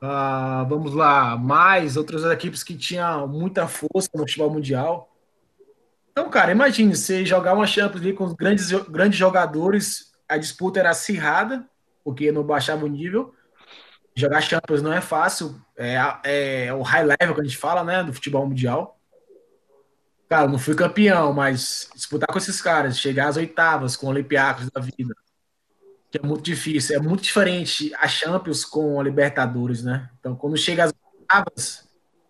[0.03, 5.14] Uh, vamos lá, mais outras equipes que tinham muita força no futebol mundial.
[6.17, 10.91] Então, cara, imagine você jogar uma Champions League com grandes, grandes jogadores, a disputa era
[10.91, 11.67] acirrada,
[12.05, 13.35] porque não baixava o nível.
[14.15, 18.01] Jogar Champions não é fácil, é, é o high level que a gente fala, né,
[18.01, 18.97] do futebol mundial.
[20.29, 24.69] Cara, não fui campeão, mas disputar com esses caras, chegar às oitavas com o Olympiacos
[24.69, 25.13] da vida,
[26.09, 26.95] que é muito difícil.
[26.95, 30.09] É muito diferente a Champions com a Libertadores, né?
[30.17, 31.85] Então, quando chega às oitavas,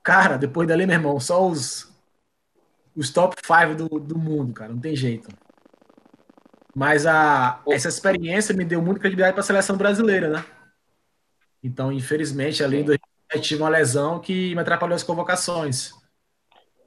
[0.05, 1.91] Cara, depois dali, meu irmão, só os,
[2.95, 5.29] os top 5 do, do mundo, cara, não tem jeito.
[6.73, 10.45] Mas a, essa experiência me deu muita credibilidade para a seleção brasileira, né?
[11.63, 15.93] Então, infelizmente, ali em 2007 tive uma lesão que me atrapalhou as convocações.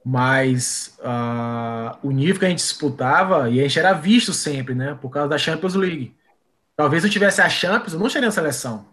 [0.05, 4.97] Mas uh, o nível que a gente disputava, e a gente era visto sempre, né?
[5.01, 6.15] Por causa da Champions League.
[6.75, 8.85] Talvez eu tivesse a Champions, eu não estaria na seleção.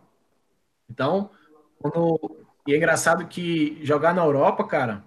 [0.90, 1.30] Então,
[1.78, 2.44] quando...
[2.66, 5.04] e é engraçado que jogar na Europa, cara,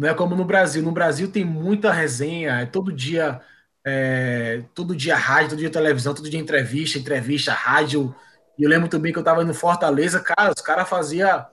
[0.00, 0.82] não é como no Brasil.
[0.82, 3.38] No Brasil tem muita resenha, é todo dia
[3.84, 8.14] é, todo dia rádio, todo dia televisão, todo dia entrevista, entrevista, rádio.
[8.58, 11.44] E eu lembro muito bem que eu tava no Fortaleza, cara, os caras faziam.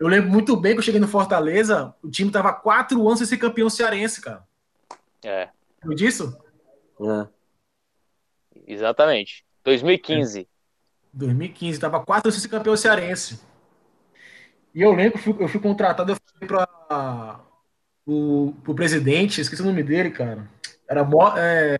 [0.00, 3.28] Eu lembro muito bem que eu cheguei no Fortaleza, o time tava quatro anos sem
[3.28, 4.42] ser campeão cearense, cara.
[5.22, 5.50] É.
[5.84, 6.34] Viu disso?
[6.98, 7.28] É.
[8.66, 9.44] Exatamente.
[9.64, 10.40] 2015.
[10.40, 10.46] É.
[11.12, 13.38] 2015, tava quatro anos sem ser campeão cearense.
[14.74, 17.51] E eu lembro que eu fui, eu fui contratado, eu fui para
[18.06, 20.48] o presidente, esqueci o nome dele, cara.
[20.88, 21.76] Era, é...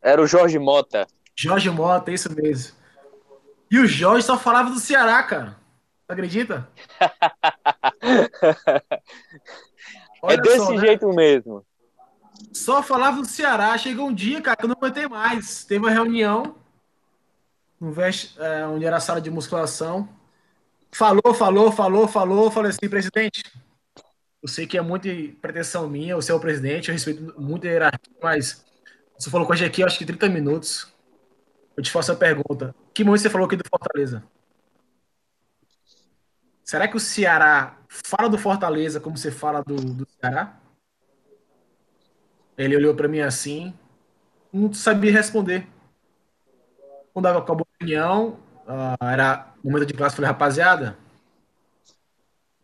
[0.00, 1.06] Era o Jorge Mota.
[1.34, 2.76] Jorge Mota, isso mesmo.
[3.70, 5.56] E o Jorge só falava do Ceará, cara.
[6.08, 6.68] Acredita?
[10.22, 10.78] é desse só, né?
[10.78, 11.64] jeito mesmo.
[12.52, 13.76] Só falava do Ceará.
[13.76, 15.64] Chegou um dia, cara, que eu não aguentei mais.
[15.64, 16.56] Teve uma reunião
[17.78, 20.08] no veste, é, onde era a sala de musculação.
[20.90, 22.50] Falou, falou, falou, falou.
[22.50, 23.42] Falei assim, presidente,
[24.42, 25.08] eu sei que é muita
[25.40, 28.64] pretensão minha, você é o presidente, eu respeito muito a hierarquia, mas
[29.18, 30.92] você falou com a gente aqui, acho que 30 minutos.
[31.76, 32.74] Eu te faço a pergunta.
[32.92, 34.22] Que momento você falou aqui do Fortaleza?
[36.64, 40.60] Será que o Ceará fala do Fortaleza como você fala do, do Ceará?
[42.56, 43.72] Ele olhou para mim assim,
[44.52, 45.66] não sabia responder.
[47.12, 50.96] Quando acabou a reunião, uh, era momento de classe, falei, rapaziada,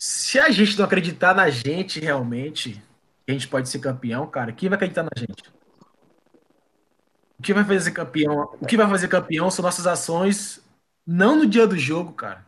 [0.05, 2.85] se a gente não acreditar na gente realmente,
[3.27, 5.51] a gente pode ser campeão, cara, quem vai acreditar na gente?
[7.39, 8.55] O que vai fazer campeão?
[8.61, 10.61] O que vai fazer campeão são nossas ações,
[11.07, 12.45] não no dia do jogo, cara.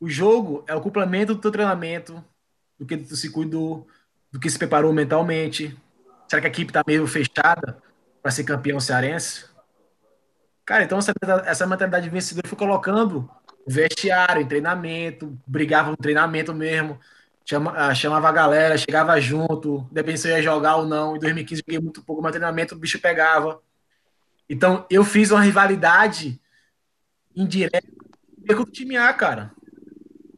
[0.00, 2.24] O jogo é o complemento do teu treinamento,
[2.78, 3.86] do que tu se cuidou,
[4.32, 5.78] do que se preparou mentalmente.
[6.28, 7.76] Será que a equipe tá meio fechada
[8.22, 9.44] para ser campeão cearense?
[10.64, 11.12] Cara, então essa,
[11.44, 13.28] essa mentalidade vencedora foi colocando
[13.66, 16.98] vestiário, em treinamento, brigava no treinamento mesmo,
[17.44, 21.16] chama, ah, chamava a galera, chegava junto, depende se eu ia jogar ou não.
[21.16, 23.60] Em 2015 joguei muito pouco, mas treinamento o bicho pegava.
[24.48, 26.40] Então eu fiz uma rivalidade
[27.34, 27.86] indireta
[28.48, 29.52] com o time A, cara.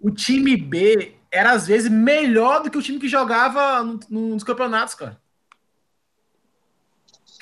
[0.00, 4.20] O time B era às vezes melhor do que o time que jogava no, no,
[4.34, 5.20] nos campeonatos, cara.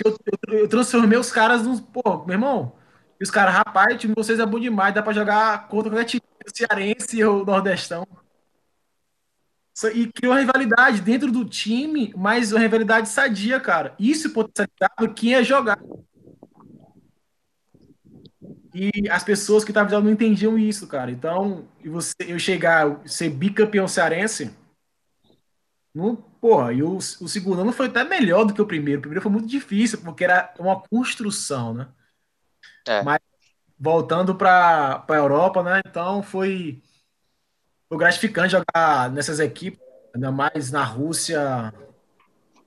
[0.05, 0.17] Eu,
[0.49, 1.81] eu, eu transformei os caras nos.
[1.81, 2.73] Pô, meu irmão,
[3.21, 6.23] e os caras, rapaz, time vocês é bom demais, dá pra jogar contra qualquer time
[6.47, 8.07] cearense ou nordestão.
[9.95, 13.95] E criou uma rivalidade dentro do time, mas uma rivalidade sadia, cara.
[13.99, 15.79] Isso potencializava quem ia jogar.
[18.75, 21.11] E as pessoas que estavam não entendiam isso, cara.
[21.11, 24.51] Então, você, eu chegar, ser bicampeão cearense,
[25.95, 28.99] não, porra, e o, o segundo ano foi até melhor do que o primeiro.
[28.99, 31.89] O primeiro foi muito difícil, porque era uma construção, né?
[32.87, 33.03] É.
[33.03, 33.21] Mas
[33.79, 35.81] voltando para a Europa, né?
[35.87, 36.83] Então foi,
[37.89, 39.81] foi gratificante jogar nessas equipes,
[40.15, 41.73] ainda mais na Rússia.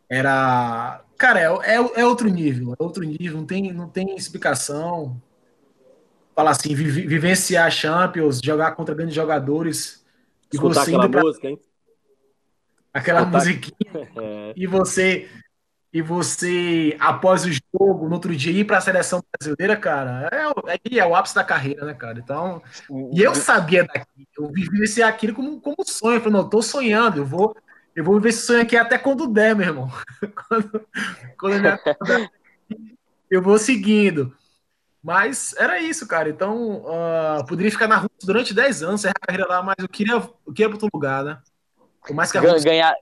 [0.09, 1.01] Era.
[1.17, 5.21] Cara, é, é, é outro nível, é outro nível, não tem, não tem explicação.
[6.35, 10.03] Falar assim, vi, vivenciar Champions, jogar contra grandes jogadores.
[10.51, 11.21] Escutar e você aquela pra...
[11.21, 11.59] música, hein?
[12.91, 13.37] Aquela Escutar...
[13.37, 13.73] musiquinha.
[14.15, 14.53] É.
[14.55, 15.29] E você
[15.93, 20.73] e você, após o jogo, no outro dia, ir para a seleção brasileira, cara, é,
[20.73, 22.17] é, é, o ápice da carreira, né, cara?
[22.17, 22.63] Então,
[23.11, 26.15] e eu sabia daqui, eu vivi aquilo como, como sonho.
[26.15, 27.55] Eu falei, não, eu tô sonhando, eu vou,
[27.95, 29.91] eu vou viver esse sonho aqui até quando der, meu irmão.
[30.49, 30.87] quando,
[31.37, 31.65] quando
[32.09, 32.29] eu,
[33.29, 34.35] eu vou seguindo.
[35.03, 36.27] Mas era isso, cara.
[36.27, 40.13] Então, uh, poderia ficar na Rússia durante 10 anos, a carreira lá, mas eu queria,
[40.13, 41.39] eu queria para outro lugar, né?
[42.01, 42.63] Por mais que a Rússia...
[42.63, 42.95] ganhar,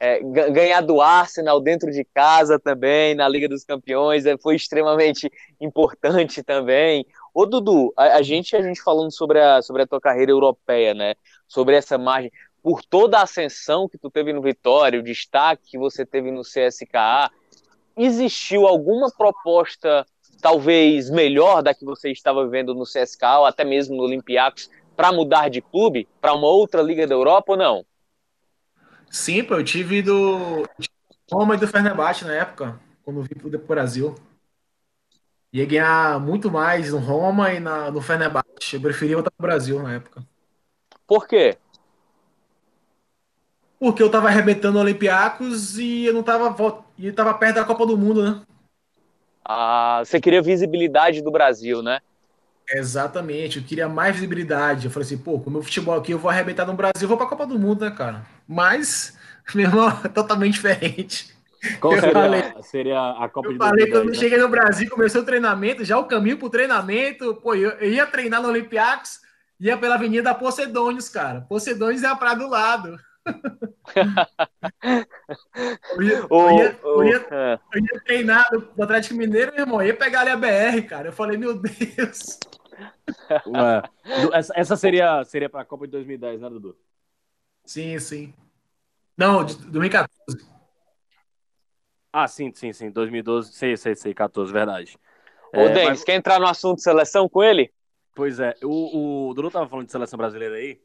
[0.00, 5.30] é, ganhar do Arsenal dentro de casa também, na Liga dos Campeões, é, foi extremamente
[5.60, 7.06] importante também.
[7.34, 10.94] Ô Dudu, a, a, gente a gente falando sobre a, sobre a tua carreira europeia,
[10.94, 11.14] né?
[11.48, 12.30] Sobre essa margem,
[12.62, 16.42] por toda a ascensão que tu teve no Vitória, o destaque que você teve no
[16.42, 17.30] CSKA,
[17.96, 20.06] existiu alguma proposta
[20.40, 25.12] talvez melhor da que você estava vivendo no CSKA ou até mesmo no Olympiacos para
[25.12, 27.84] mudar de clube para uma outra liga da Europa ou não?
[29.10, 30.64] Sim, pô, eu tive do
[31.30, 34.14] Roma e do Fenerbahçe na época, quando vim pro Brasil.
[35.52, 38.74] Ia ganhar muito mais no Roma e na, no Fenerbahçe.
[38.74, 40.22] Eu preferia voltar pro Brasil na época.
[41.06, 41.56] Por quê?
[43.78, 46.54] Porque eu tava arrebentando Olympiacos e eu não tava,
[46.98, 48.42] e tava perto da Copa do Mundo, né?
[49.44, 52.00] Ah, você queria visibilidade do Brasil, né?
[52.70, 54.86] Exatamente, eu queria mais visibilidade.
[54.86, 57.08] Eu falei assim, pô, com o meu futebol aqui, eu vou arrebentar no Brasil, eu
[57.08, 58.26] vou pra Copa do Mundo, né, cara?
[58.46, 59.16] Mas,
[59.54, 61.36] meu irmão, é totalmente diferente.
[61.80, 64.14] Qual seria, falei, seria, a Copa eu de falei, quando eu né?
[64.14, 68.06] cheguei no Brasil, começou o treinamento, já o caminho pro treinamento, pô, eu, eu ia
[68.06, 69.20] treinar no Olympiacos,
[69.58, 71.40] ia pela Avenida Pocedônios, cara.
[71.48, 72.96] Pocedônios é a praia do lado.
[75.96, 77.58] eu, ia, eu, ia, eu, ia, é.
[77.74, 81.08] eu ia treinar no Atlético Mineiro, meu irmão, ia pegar ali a BR, cara.
[81.08, 82.38] Eu falei, meu Deus.
[83.46, 83.82] Ué.
[84.54, 86.76] Essa, seria, seria para a Copa de 2010, né, Dudu?
[87.64, 88.34] Sim, sim.
[89.16, 90.48] Não, de 2014.
[92.12, 92.90] Ah, sim, sim, sim.
[92.90, 94.98] 2012, sei, sei, sei, 14, verdade.
[95.52, 96.04] Ô, é, Denis, mas...
[96.04, 97.72] quer entrar no assunto de seleção com ele?
[98.14, 100.80] Pois é, o, o Dudu tava falando de seleção brasileira aí.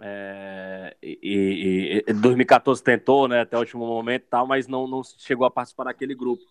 [0.00, 5.02] É, e, em 2014 tentou, né, até o último momento e tal, mas não, não
[5.18, 6.42] chegou a participar daquele grupo.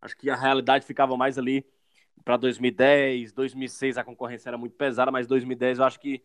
[0.00, 1.64] Acho que a realidade ficava mais ali
[2.24, 6.22] para 2010, 2006 a concorrência era muito pesada, mas 2010 eu acho que,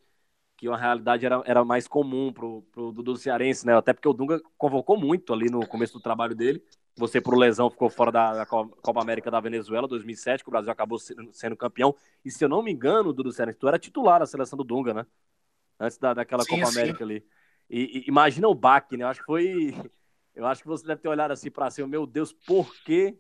[0.58, 3.76] que a realidade era, era mais comum pro, pro Dudu Cearense, né?
[3.76, 6.64] Até porque o Dunga convocou muito ali no começo do trabalho dele.
[6.96, 10.72] Você, por lesão, ficou fora da, da Copa América da Venezuela, 2007, que o Brasil
[10.72, 11.96] acabou sendo, sendo campeão.
[12.24, 14.94] E se eu não me engano, Dudu Cearense, tu era titular da seleção do Dunga,
[14.94, 15.06] né?
[15.80, 16.80] antes da, daquela sim, Copa sim.
[16.80, 17.26] América ali.
[17.70, 19.04] E, e, imagina o baque, né?
[19.04, 19.74] Eu acho que foi.
[20.36, 23.16] Eu acho que você deve ter olhado assim para cima, meu Deus, por que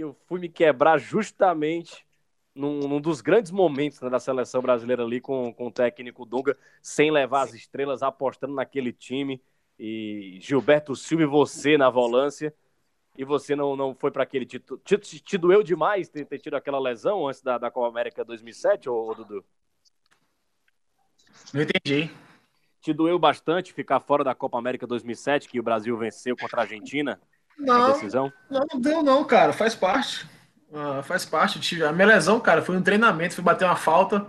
[0.00, 2.06] eu fui me quebrar justamente
[2.54, 6.58] num, num dos grandes momentos né, da seleção brasileira ali com, com o técnico Dunga,
[6.82, 9.40] sem levar as estrelas, apostando naquele time.
[9.78, 12.52] E Gilberto Silva e você na volância.
[13.16, 14.80] E você não, não foi para aquele título.
[14.84, 18.24] Te, te, te, doeu demais ter, ter tido aquela lesão antes da, da Copa América
[18.24, 19.44] 2007, ou, ou Dudu?
[21.52, 22.10] Não entendi.
[22.80, 26.62] Te doeu bastante ficar fora da Copa América 2007, que o Brasil venceu contra a
[26.62, 27.20] Argentina?
[27.58, 28.32] Não, decisão?
[28.50, 29.52] não, deu não, cara.
[29.52, 30.26] Faz parte.
[30.70, 31.82] Uh, faz parte.
[31.82, 33.34] A minha lesão, cara, foi um treinamento.
[33.34, 34.26] Fui bater uma falta,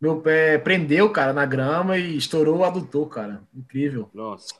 [0.00, 3.42] meu pé prendeu, cara, na grama e estourou o adutor, cara.
[3.54, 4.08] Incrível.
[4.14, 4.54] Nossa.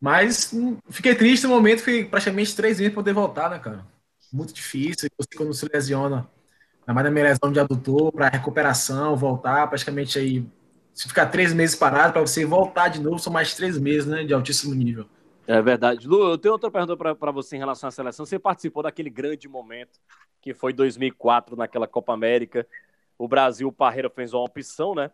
[0.00, 3.86] Mas hum, fiquei triste no momento, fui praticamente três meses para poder voltar, né, cara?
[4.32, 5.08] Muito difícil.
[5.18, 6.28] Você quando se lesiona,
[6.82, 10.46] ainda mais na minha lesão de adutor, para recuperação, voltar, praticamente aí
[10.96, 14.24] se ficar três meses parado, para você voltar de novo, são mais três meses, né?
[14.24, 15.06] De altíssimo nível.
[15.48, 16.06] É verdade.
[16.06, 18.26] Lu, eu tenho outra pergunta para você em relação à seleção.
[18.26, 20.00] Você participou daquele grande momento
[20.40, 22.66] que foi 2004, naquela Copa América.
[23.16, 25.10] O Brasil, o Parreira fez uma opção, né?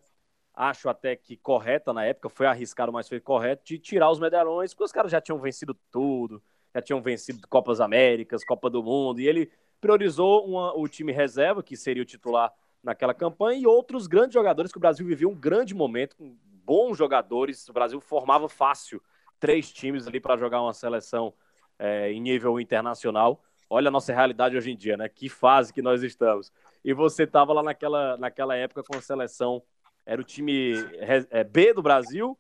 [0.55, 4.74] Acho até que correta na época, foi arriscado, mas foi correto, de tirar os medalhões,
[4.74, 6.43] porque os caras já tinham vencido tudo,
[6.74, 11.62] já tinham vencido Copas Américas, Copa do Mundo, e ele priorizou uma, o time reserva,
[11.62, 12.53] que seria o titular
[12.83, 16.99] naquela campanha e outros grandes jogadores que o Brasil vivia um grande momento com bons
[16.99, 17.66] jogadores.
[17.68, 19.03] O Brasil formava fácil
[19.43, 21.34] três times ali para jogar uma seleção
[21.76, 23.43] é, em nível internacional.
[23.68, 25.09] Olha a nossa realidade hoje em dia, né?
[25.09, 26.53] Que fase que nós estamos.
[26.84, 29.61] E você estava lá naquela, naquela época com a seleção,
[30.07, 30.74] era o time
[31.28, 32.38] é, B do Brasil,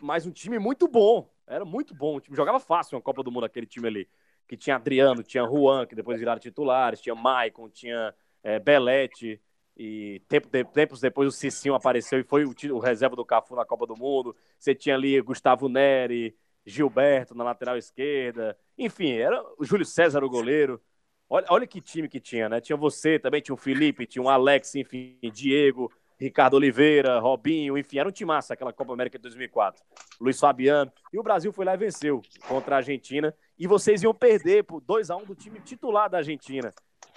[0.00, 1.28] mas um time muito bom.
[1.46, 2.16] Era muito bom.
[2.16, 4.08] O time jogava fácil uma Copa do Mundo, aquele time ali.
[4.48, 9.42] Que tinha Adriano, tinha Juan, que depois viraram titulares, tinha Maicon, tinha é, Belete,
[9.76, 13.56] e tempo de, tempos depois o Cicinho apareceu e foi o, o, reserva do Cafu
[13.56, 14.34] na Copa do Mundo.
[14.58, 18.56] Você tinha ali Gustavo Neri, Gilberto na lateral esquerda.
[18.78, 20.80] Enfim, era o Júlio César o goleiro.
[21.28, 22.60] Olha, olha que time que tinha, né?
[22.60, 27.98] Tinha você também, tinha o Felipe, tinha o Alex, enfim, Diego, Ricardo Oliveira, Robinho, enfim,
[27.98, 29.82] era um timaço aquela Copa América de 2004.
[30.20, 30.92] Luiz Fabiano.
[31.12, 33.34] E o Brasil foi lá e venceu contra a Argentina.
[33.58, 36.72] E vocês iam perder por 2 a 1 do time titular da Argentina.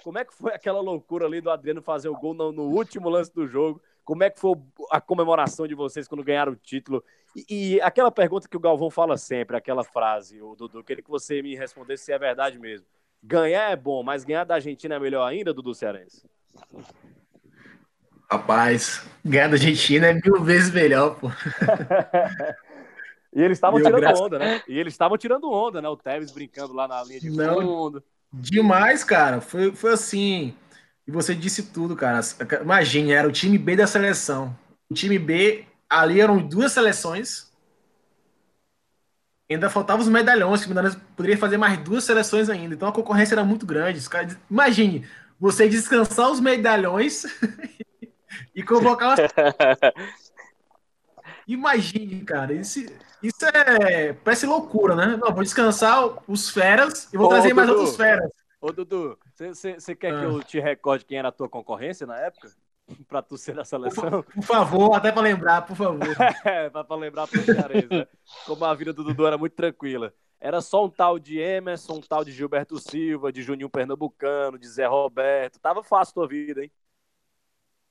[0.08, 3.10] Como é que foi aquela loucura ali do Adriano fazer o gol no, no último
[3.10, 3.78] lance do jogo?
[4.06, 4.54] Como é que foi
[4.90, 7.04] a comemoração de vocês quando ganharam o título?
[7.36, 11.10] E, e, aquela pergunta que o Galvão fala sempre, aquela frase, o Dudu, queria que
[11.10, 12.86] você me respondesse se é verdade mesmo.
[13.22, 16.26] Ganhar é bom, mas ganhar da Argentina é melhor ainda, Dudu Cearense?
[18.30, 21.28] Rapaz, ganhar da Argentina é mil vezes melhor, pô.
[23.36, 24.22] e eles estavam tirando graça...
[24.22, 24.62] onda, né?
[24.66, 25.88] E eles estavam tirando onda, né?
[25.90, 28.02] O Tevez brincando lá na linha de Não.
[28.32, 29.40] Demais, cara.
[29.40, 30.54] Foi, foi assim.
[31.06, 32.20] E você disse tudo, cara.
[32.62, 34.56] Imagine, era o time B da seleção.
[34.90, 37.48] O time B, ali eram duas seleções.
[39.50, 40.74] Ainda faltavam os medalhões, que
[41.16, 42.74] poderia fazer mais duas seleções ainda.
[42.74, 43.98] Então a concorrência era muito grande.
[44.50, 45.06] Imagine,
[45.40, 47.24] você descansar os medalhões
[48.54, 49.20] e convocar as...
[51.48, 52.52] Imagine, cara.
[52.52, 52.84] Isso,
[53.22, 54.12] isso é.
[54.12, 55.16] Parece loucura, né?
[55.16, 58.30] Não, vou descansar os feras e vou Ô, trazer Dudu, mais outros feras.
[58.60, 60.20] Ô, Dudu, você quer ah.
[60.20, 62.50] que eu te recorde quem era a tua concorrência na época?
[63.06, 64.22] para torcer na seleção?
[64.22, 65.98] Por, por favor, até para lembrar, por favor.
[66.44, 68.06] é, para lembrar para os né?
[68.46, 70.12] Como a vida do Dudu era muito tranquila.
[70.40, 74.66] Era só um tal de Emerson, um tal de Gilberto Silva, de Juninho Pernambucano, de
[74.68, 75.58] Zé Roberto.
[75.58, 76.70] Tava fácil a tua vida, hein?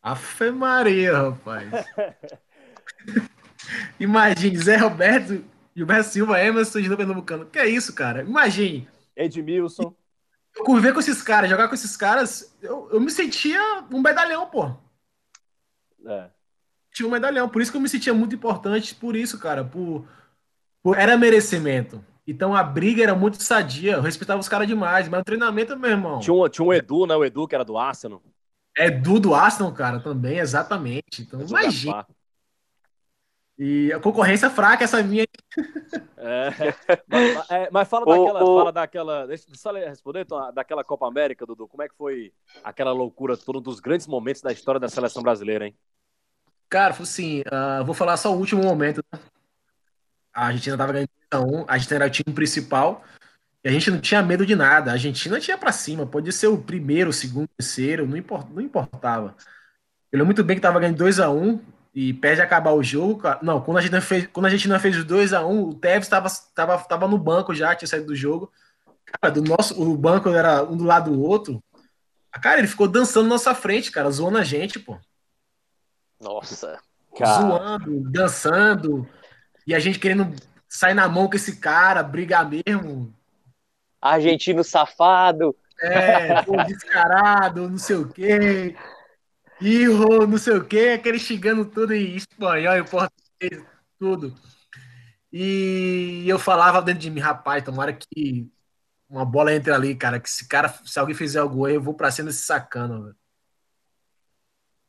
[0.01, 1.70] Afe Maria, rapaz.
[3.99, 5.43] Imagine, Zé Roberto,
[5.76, 7.45] Gilberto Silva, Emerson, Juninho Pernambucano.
[7.45, 8.22] Que é isso, cara?
[8.22, 8.88] Imagine.
[9.15, 9.93] Edmilson.
[10.55, 13.61] Eu conviver com esses caras, jogar com esses caras, eu, eu me sentia
[13.91, 14.72] um medalhão, pô.
[16.05, 16.30] É.
[16.91, 20.07] Tinha um medalhão, por isso que eu me sentia muito importante, por isso, cara, por,
[20.82, 22.03] por era merecimento.
[22.26, 25.91] Então a briga era muito sadia, eu respeitava os caras demais, mas o treinamento, meu
[25.91, 26.20] irmão.
[26.20, 27.15] Tinha um, tinha um Edu, né?
[27.15, 28.22] O Edu, que era do Arsenal.
[28.76, 31.22] Edu do Arsenal, cara, também, exatamente.
[31.22, 32.05] Então, imagina.
[33.60, 35.26] E a concorrência fraca, essa minha.
[36.16, 36.49] É,
[37.08, 38.43] mas, é, mas, fala daquela.
[38.43, 41.68] O, Fala daquela deixa eu só responder então, daquela Copa América, Dudu.
[41.68, 42.32] Como é que foi
[42.64, 45.76] aquela loucura toda, um dos grandes momentos da história da seleção brasileira, hein?
[46.70, 49.03] Cara, foi assim, uh, vou falar só o último momento.
[49.12, 49.20] Né?
[50.34, 53.03] A Argentina tava ganhando 1 a gente era o time principal
[53.64, 54.91] e a gente não tinha medo de nada.
[54.91, 58.47] A Argentina tinha para cima, podia ser o primeiro, o segundo, o terceiro, não, import,
[58.49, 59.36] não importava.
[60.12, 61.60] Eu lembro muito bem que tava ganhando 2 a 1
[62.00, 63.24] e perde acabar o jogo.
[63.41, 65.74] Não, quando a gente fez, quando a gente não fez os 2 a 1 o
[65.74, 68.52] Tevez estava tava, tava no banco já, tinha saído do jogo.
[69.04, 71.60] Cara, do nosso, o banco era um do lado do outro.
[72.39, 74.95] Cara, ele ficou dançando na nossa frente, cara, zoando a gente, pô.
[76.22, 76.80] Nossa.
[77.18, 77.41] Cara.
[77.41, 79.10] Zoando, dançando.
[79.66, 80.36] E a gente querendo
[80.70, 83.12] sair na mão com esse cara, brigar mesmo.
[84.00, 85.56] Argentino safado.
[85.82, 88.76] É, pô, descarado, não sei o quê.
[89.60, 93.66] Irro, não sei o quê, aquele xingando tudo em espanhol, em português,
[93.99, 94.36] tudo.
[95.32, 98.49] E eu falava dentro de mim, rapaz, tomara que
[99.10, 101.93] uma bola entre ali, cara, que se cara, se alguém fizer algo aí, eu vou
[101.93, 103.16] pra cima desse sacana, velho.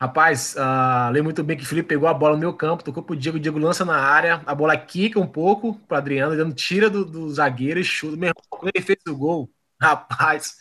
[0.01, 3.03] Rapaz, uh, lembro muito bem que o Felipe pegou a bola no meu campo, tocou
[3.03, 6.55] pro Diego, o Diego lança na área, a bola quica um pouco pro Adriano, dando
[6.55, 8.17] tira do, do zagueiro e chuta.
[8.17, 9.51] Mesmo quando ele fez o gol,
[9.81, 10.59] rapaz,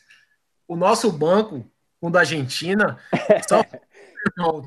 [0.68, 1.70] o nosso banco,
[2.02, 2.98] o da Argentina,
[3.48, 3.64] só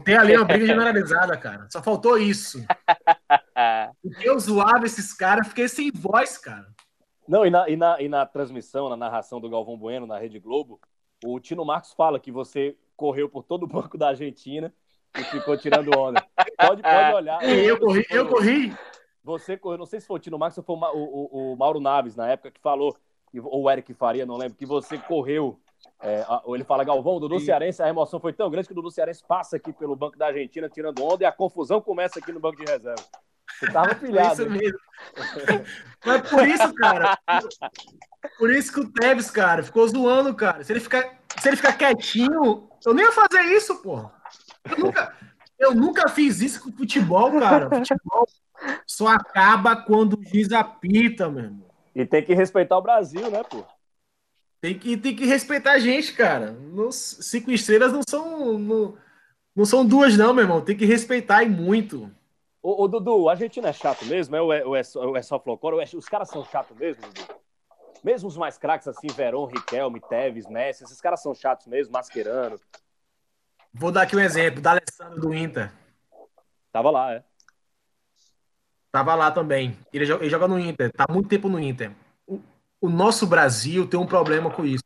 [0.04, 1.66] tem ali uma briga generalizada, cara.
[1.70, 2.64] Só faltou isso.
[4.02, 6.66] Porque eu zoava esses caras, fiquei sem voz, cara.
[7.28, 10.38] Não, e na, e, na, e na transmissão, na narração do Galvão Bueno, na Rede
[10.38, 10.80] Globo,
[11.24, 14.72] o Tino Marcos fala que você correu por todo o banco da Argentina
[15.16, 16.24] e ficou tirando onda.
[16.58, 17.42] Pode, pode olhar.
[17.44, 18.76] Eu corri, eu corri.
[19.22, 21.78] Você correu, não sei se foi o Tino Marcos ou foi o, o, o Mauro
[21.78, 22.96] Naves na época que falou,
[23.34, 25.60] ou o Eric Faria, não lembro, que você correu.
[26.02, 28.90] É, ele fala, Galvão, o Dudu Cearense, a emoção foi tão grande que o Dudu
[28.90, 32.40] Cearense passa aqui pelo banco da Argentina tirando onda e a confusão começa aqui no
[32.40, 33.04] banco de reserva.
[33.58, 34.32] Você tava pilhado.
[34.32, 34.78] isso mesmo.
[36.04, 37.18] Mas por isso, cara.
[38.38, 40.64] Por isso que o Tevez, cara, ficou zoando, cara.
[40.64, 44.10] Se ele ficar, se ele ficar quietinho, eu nem ia fazer isso, pô.
[44.64, 45.16] Eu nunca,
[45.58, 47.68] eu nunca fiz isso com futebol, cara.
[47.68, 48.26] Futebol
[48.86, 51.70] só acaba quando o juiz apita, meu irmão.
[51.94, 53.64] E tem que respeitar o Brasil, né, pô?
[54.60, 56.50] Tem que, tem que respeitar a gente, cara.
[56.52, 58.58] Nos, cinco estrelas não são.
[58.58, 58.98] Não,
[59.56, 60.60] não são duas, não, meu irmão.
[60.60, 62.10] Tem que respeitar e muito.
[62.62, 64.36] Ô, ô Dudu, a Argentina é chato mesmo?
[64.36, 65.82] É, ou é, ou é, ou é só folclore?
[65.82, 67.40] É, os caras são chatos mesmo, Dudu?
[68.04, 72.58] Mesmo os mais craques, assim, Verón, Riquelme, Tevez, Messi, esses caras são chatos mesmo, masquerando.
[73.72, 75.70] Vou dar aqui um exemplo, da Alessandro do Inter.
[76.72, 77.24] Tava lá, é.
[78.90, 79.78] Tava lá também.
[79.92, 81.92] Ele joga, ele joga no Inter, tá muito tempo no Inter.
[82.80, 84.84] O, nosso Brasil tem um problema com isso.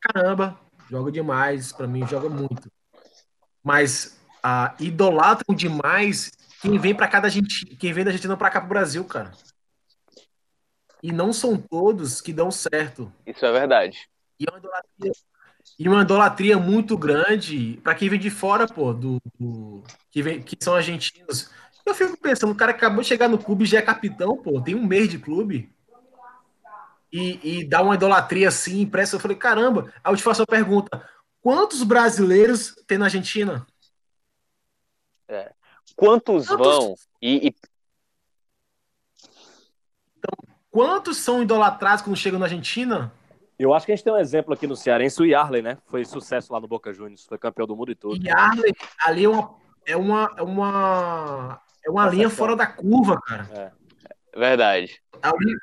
[0.00, 2.70] Caramba, joga demais, para mim joga muito.
[3.62, 6.30] Mas ah, idolatram demais
[6.60, 9.32] quem vem para cá da gente, quem vem da Argentina para cá pro Brasil, cara.
[11.02, 13.12] E não são todos que dão certo.
[13.26, 14.08] Isso é verdade.
[14.38, 15.12] E é uma idolatria,
[15.78, 20.42] e uma idolatria muito grande para quem vem de fora, pô, do, do, que, vem,
[20.42, 21.50] que são argentinos.
[21.84, 24.74] Eu fico pensando, o cara acabou de chegar no clube já é capitão, pô, tem
[24.74, 25.70] um mês de clube.
[27.12, 29.16] E, e dá uma idolatria assim, impressa.
[29.16, 29.92] Eu falei, caramba.
[30.02, 31.08] Aí eu te faço a pergunta:
[31.40, 33.66] quantos brasileiros tem na Argentina?
[35.28, 35.52] É.
[35.96, 36.66] Quantos, quantos...
[36.66, 36.94] vão?
[37.20, 37.54] E, e,
[40.70, 43.12] Quantos são idolatrados quando chegam na Argentina?
[43.58, 45.76] Eu acho que a gente tem um exemplo aqui no Cearense, o Yarley, né?
[45.86, 48.24] Foi sucesso lá no Boca Juniors, foi campeão do mundo e tudo.
[48.24, 48.72] Yarley,
[49.04, 53.48] ali é uma, é uma, é uma, é uma linha fora da curva, cara.
[53.52, 54.38] É.
[54.38, 55.02] Verdade.
[55.20, 55.56] Ali,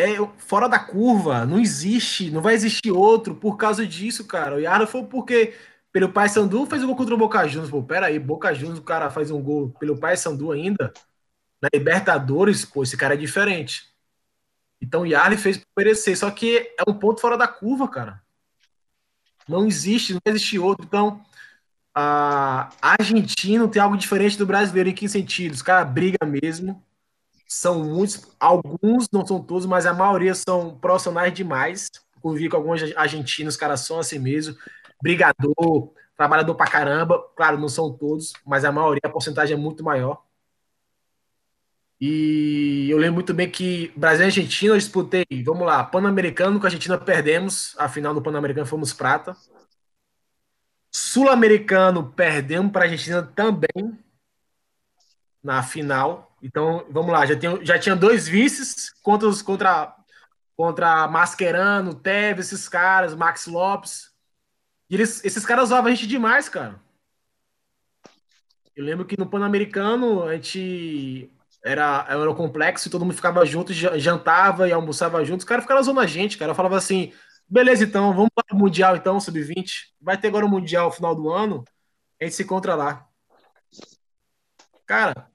[0.00, 4.56] é fora da curva, não existe, não vai existir outro por causa disso, cara.
[4.56, 5.54] O Yarley foi porque
[5.92, 7.70] pelo Pai Sandu fez um gol contra o Boca Juniors.
[7.70, 10.92] Pô, pera aí, Boca Juniors, o cara faz um gol pelo Pai Sandu ainda.
[11.60, 13.88] Na Libertadores, pô, esse cara é diferente.
[14.80, 18.22] Então o Yarley fez merecer, só que é um ponto fora da curva, cara.
[19.48, 20.84] Não existe, não existe outro.
[20.86, 21.24] Então,
[21.94, 24.90] a argentino tem algo diferente do brasileiro.
[24.90, 25.54] Em que sentido?
[25.54, 26.84] Os caras brigam mesmo.
[27.48, 31.88] São muitos, alguns, não são todos, mas a maioria são profissionais demais.
[32.20, 34.54] Convivi com alguns argentinos, os caras são assim mesmo.
[35.02, 37.18] Brigador, trabalhador pra caramba.
[37.34, 40.22] Claro, não são todos, mas a maioria, a porcentagem é muito maior.
[42.00, 46.66] E eu lembro muito bem que Brasil e Argentina eu disputei, vamos lá, Pan-Americano com
[46.66, 49.36] a Argentina perdemos, a final do Pan-Americano fomos prata.
[50.92, 53.98] Sul-Americano perdemos para a Argentina também
[55.42, 56.27] na final.
[56.42, 59.94] Então, vamos lá, já, tem, já tinha dois vices contra os contra
[60.56, 64.10] contra Mascherano, Tevez, esses caras, Max Lopes.
[64.90, 66.80] E eles, esses caras usavam a gente demais, cara.
[68.74, 71.30] Eu lembro que no Pan-Americano a gente
[71.64, 75.40] era, era complexo e todo mundo ficava junto, jantava e almoçava junto.
[75.40, 76.50] Os caras ficaram zoando a gente, cara.
[76.50, 77.12] Eu falava assim:
[77.48, 79.88] beleza, então, vamos para o Mundial, então, sub-20.
[80.00, 81.64] Vai ter agora o Mundial no final do ano,
[82.20, 83.06] a gente se encontra lá.
[84.86, 85.30] Cara,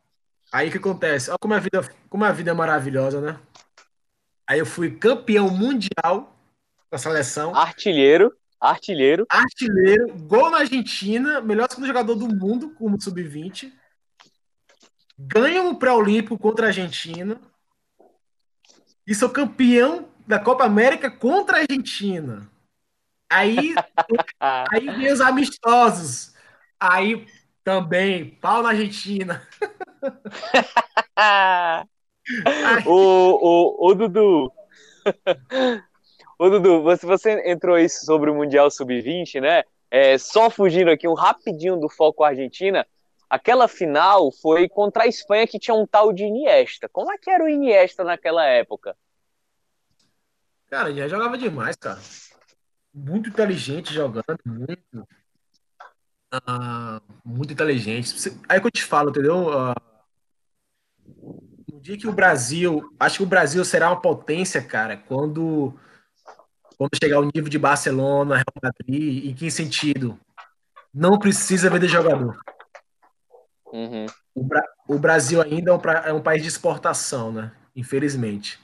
[0.53, 1.29] aí o que acontece?
[1.29, 3.39] Olha como a vida, como a vida é maravilhosa, né?
[4.47, 6.33] Aí eu fui campeão mundial
[6.89, 7.55] da seleção.
[7.55, 8.33] Artilheiro.
[8.61, 9.25] Artilheiro.
[9.29, 13.69] Artilheiro, gol na Argentina, melhor segundo jogador do mundo como sub-20
[15.17, 17.39] ganham o pré-olímpico contra a Argentina
[19.05, 22.49] e sou campeão da Copa América contra a Argentina.
[23.29, 23.75] Aí,
[24.39, 26.33] aí vem os amistosos.
[26.79, 27.27] Aí
[27.63, 29.45] também, pau na Argentina.
[32.85, 34.51] o, o, o Dudu.
[36.37, 39.63] Ô, Dudu, você, você entrou isso sobre o Mundial Sub-20, né?
[39.89, 42.85] É, só fugindo aqui um rapidinho do foco Argentina.
[43.29, 46.89] Aquela final foi contra a Espanha que tinha um tal de Iniesta.
[46.89, 48.95] Como é que era o Iniesta naquela época?
[50.67, 51.99] Cara, já jogava demais, cara.
[52.93, 55.07] Muito inteligente jogando, muito.
[56.33, 58.13] Uh, muito inteligente.
[58.49, 59.47] Aí que eu te falo, entendeu?
[59.47, 59.92] Uh,
[61.71, 62.93] no dia que o Brasil.
[62.99, 65.73] Acho que o Brasil será uma potência, cara, quando,
[66.77, 69.25] quando chegar ao nível de Barcelona, Real Madrid.
[69.25, 70.19] Em que sentido?
[70.93, 72.37] Não precisa vender jogador.
[73.71, 74.05] Uhum.
[74.35, 77.51] O, Bra o, Brasil ainda é um, é um, país de exportação, né?
[77.75, 78.59] Infelizmente.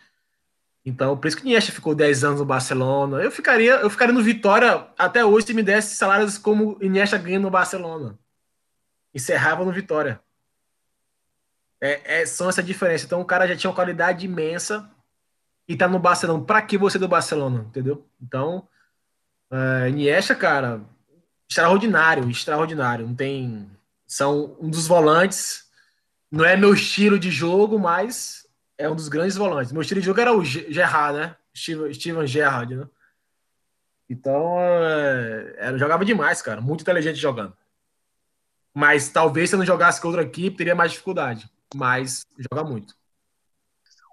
[0.85, 3.21] Então, por isso que o Iniesta ficou 10 anos no Barcelona.
[3.21, 7.39] Eu ficaria, eu ficaria no Vitória até hoje se me desse salários como Iniesta ganha
[7.39, 8.17] no Barcelona.
[9.13, 10.21] Encerrava no Vitória.
[11.81, 13.05] É, é, são essa diferença.
[13.05, 14.89] Então, o cara já tinha uma qualidade imensa
[15.67, 16.43] e tá no Barcelona.
[16.43, 17.65] Para que você do Barcelona?
[17.67, 18.05] Entendeu?
[18.21, 18.67] Então,
[19.51, 20.81] é, Iniesta, cara,
[21.49, 23.07] extraordinário, extraordinário.
[23.07, 23.69] Não tem
[24.05, 25.69] são um dos volantes.
[26.31, 29.71] Não é meu estilo de jogo, mas é um dos grandes volantes.
[29.71, 31.35] Meu estilo de jogo era o Gerrard, né?
[31.55, 32.87] Steven, Gerrard, né?
[34.09, 36.59] Então, é, jogava demais, cara.
[36.59, 37.55] Muito inteligente jogando.
[38.73, 41.49] Mas talvez se eu não jogasse com outra equipe, teria mais dificuldade.
[41.75, 42.93] Mas joga muito.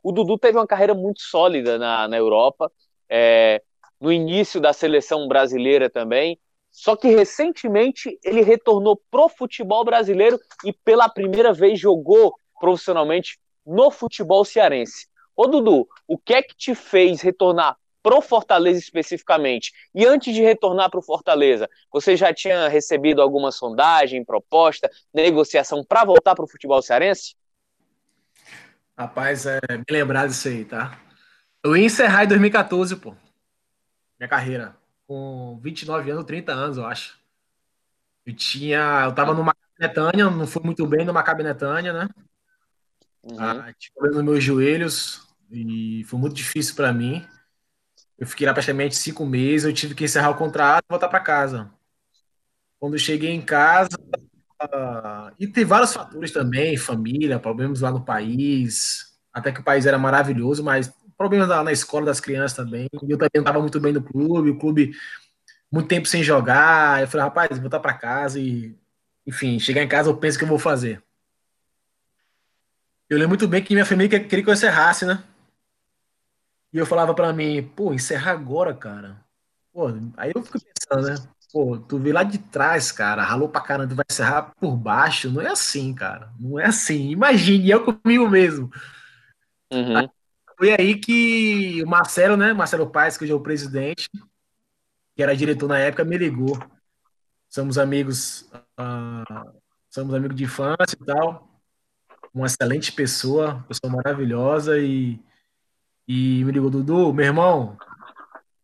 [0.02, 2.70] O Dudu teve uma carreira muito sólida na, na Europa.
[3.08, 3.62] É,
[4.00, 6.38] no início da seleção brasileira também.
[6.70, 13.90] Só que recentemente ele retornou pro futebol brasileiro e pela primeira vez jogou profissionalmente no
[13.90, 15.08] futebol cearense.
[15.34, 19.72] Ô Dudu, o que é que te fez retornar pro Fortaleza especificamente?
[19.94, 26.04] E antes de retornar pro Fortaleza, você já tinha recebido alguma sondagem, proposta, negociação para
[26.04, 27.34] voltar pro futebol cearense?
[28.98, 30.98] Rapaz, é bem lembrado isso aí, tá?
[31.62, 33.14] Eu ia encerrar em 2014, pô.
[34.18, 34.76] Minha carreira
[35.06, 37.18] com 29 anos, 30 anos, eu acho.
[38.24, 39.04] Eu tinha.
[39.04, 42.08] Eu tava numa Netânia, não fui muito bem numa Netânia, né?
[43.22, 43.38] Uhum.
[43.38, 47.26] Ah, tive nos meus joelhos e foi muito difícil para mim.
[48.18, 51.20] Eu fiquei lá praticamente cinco meses, eu tive que encerrar o contrato e voltar para
[51.20, 51.70] casa.
[52.78, 53.96] Quando eu cheguei em casa,
[54.62, 59.86] uh, e tem vários fatores também, família, problemas lá no país, até que o país
[59.86, 62.88] era maravilhoso, mas problemas na, na escola das crianças também.
[62.92, 64.92] Eu também não estava muito bem no clube, o clube
[65.70, 67.00] muito tempo sem jogar.
[67.00, 68.76] Eu falei, rapaz, vou voltar para casa e,
[69.26, 71.02] enfim, chegar em casa eu penso que eu vou fazer.
[73.08, 75.22] Eu lembro muito bem que minha família queria que eu encerrasse, né?
[76.72, 79.24] E eu falava para mim, pô, encerrar agora, cara.
[79.72, 81.28] Pô, aí eu fico pensando, né?
[81.52, 85.30] Pô, tu veio lá de trás, cara, ralou pra caramba, tu vai encerrar por baixo.
[85.30, 86.32] Não é assim, cara.
[86.38, 87.10] Não é assim.
[87.10, 88.70] Imagine, eu comigo mesmo.
[89.72, 90.08] Uhum.
[90.58, 92.52] Foi aí que o Marcelo, né?
[92.52, 94.08] Marcelo Paes, que hoje é o presidente,
[95.14, 96.58] que era diretor na época, me ligou.
[97.48, 98.42] Somos amigos,
[98.78, 99.52] uh,
[99.90, 101.48] somos amigos de infância e tal.
[102.34, 105.18] Uma excelente pessoa, pessoa maravilhosa e,
[106.08, 107.78] e me ligou, Dudu, meu irmão,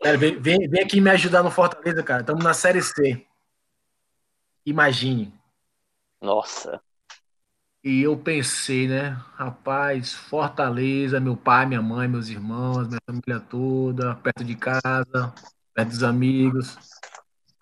[0.03, 2.21] cara, vem, vem, vem aqui me ajudar no Fortaleza, cara.
[2.21, 3.25] Estamos na Série C.
[4.67, 5.33] Imagine.
[6.21, 6.81] Nossa.
[7.85, 9.21] E eu pensei, né?
[9.35, 15.35] Rapaz, Fortaleza, meu pai, minha mãe, meus irmãos, minha família toda, perto de casa,
[15.75, 16.79] perto dos amigos.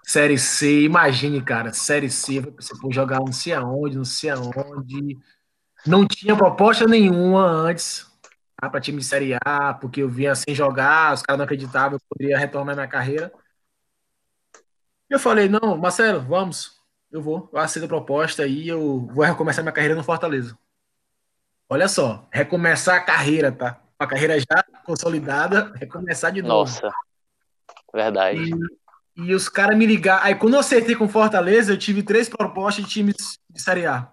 [0.04, 5.18] Série C, imagine, cara, Série C, você for jogar não sei aonde, não sei aonde.
[5.86, 8.09] Não tinha proposta nenhuma antes
[8.68, 12.04] para time de Série A, porque eu vinha sem jogar, os caras não acreditavam que
[12.04, 13.32] eu poderia retornar minha carreira.
[15.08, 16.78] Eu falei, não, Marcelo, vamos,
[17.10, 20.56] eu vou, eu aceito a proposta e eu vou recomeçar minha carreira no Fortaleza.
[21.68, 23.80] Olha só, recomeçar a carreira, tá?
[23.98, 26.70] Uma carreira já consolidada, recomeçar de novo.
[26.70, 26.90] Nossa,
[27.92, 28.50] verdade.
[29.16, 30.24] E, e os caras me ligaram.
[30.24, 34.12] Aí quando eu acertei com Fortaleza, eu tive três propostas de times de Série A.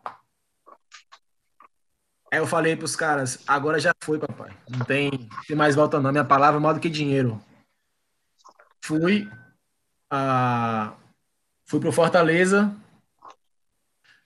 [2.38, 4.56] Aí eu falei pros caras, agora já foi, papai.
[4.70, 5.10] Não tem,
[5.48, 6.12] tem mais volta não.
[6.12, 7.44] Minha palavra é maior do que dinheiro.
[8.80, 9.28] Fui,
[10.14, 10.94] uh,
[11.66, 12.72] fui pro Fortaleza.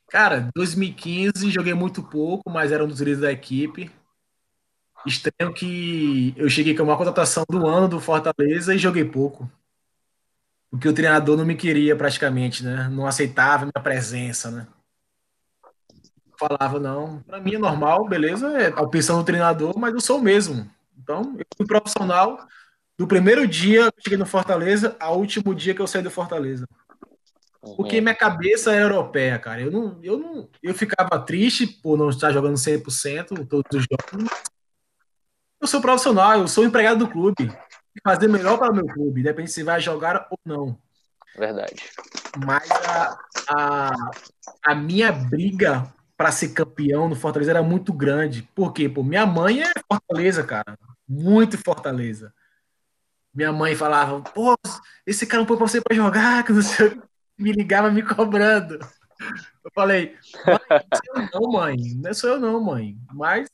[0.10, 3.90] Cara, 2015 joguei muito pouco, mas era um dos líderes da equipe.
[5.06, 9.50] Estranho que eu cheguei com uma contratação do ano do Fortaleza e joguei pouco.
[10.70, 12.90] Porque o treinador não me queria praticamente, né?
[12.90, 14.68] Não aceitava a minha presença, né?
[16.48, 20.18] Falava, não, para mim é normal, beleza, é a opção do treinador, mas eu sou
[20.18, 20.70] o mesmo.
[20.98, 22.40] Então, eu fui profissional
[22.98, 26.10] do primeiro dia que eu cheguei no Fortaleza ao último dia que eu saí do
[26.10, 26.68] Fortaleza.
[27.62, 28.04] Porque uhum.
[28.04, 29.62] minha cabeça era europeia, cara.
[29.62, 34.30] Eu não, eu não, eu ficava triste por não estar jogando 100% todos os jogos.
[35.60, 37.56] Eu sou profissional, eu sou empregado do clube.
[38.04, 40.78] Fazer melhor para o meu clube, depende se vai jogar ou não.
[41.38, 41.92] Verdade.
[42.44, 43.20] Mas a,
[43.50, 44.12] a,
[44.66, 48.48] a minha briga para ser campeão no Fortaleza era muito grande.
[48.54, 48.88] Por quê?
[48.88, 50.78] Pô, minha mãe é Fortaleza, cara.
[51.10, 52.32] Muito Fortaleza.
[53.34, 54.56] Minha mãe falava, pô,
[55.04, 56.96] esse cara não põe pra você pra jogar, que não sei
[57.40, 58.76] me ligava me cobrando.
[59.64, 60.16] Eu falei,
[60.46, 60.60] não
[60.94, 61.78] sou eu não, mãe.
[61.96, 62.96] Não sou eu não, mãe.
[63.12, 63.50] Mas,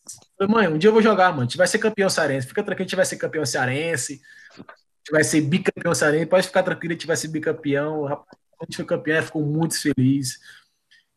[0.49, 1.43] mãe, um dia eu vou jogar, mano.
[1.43, 2.47] A gente vai ser campeão cearense.
[2.47, 4.21] Fica tranquilo, a gente vai ser campeão cearense.
[4.57, 6.25] A gente vai ser bicampeão cearense.
[6.25, 8.03] Pode ficar tranquilo, a gente vai ser bicampeão.
[8.03, 10.37] Rapaz, a gente foi campeão, ficou muito feliz.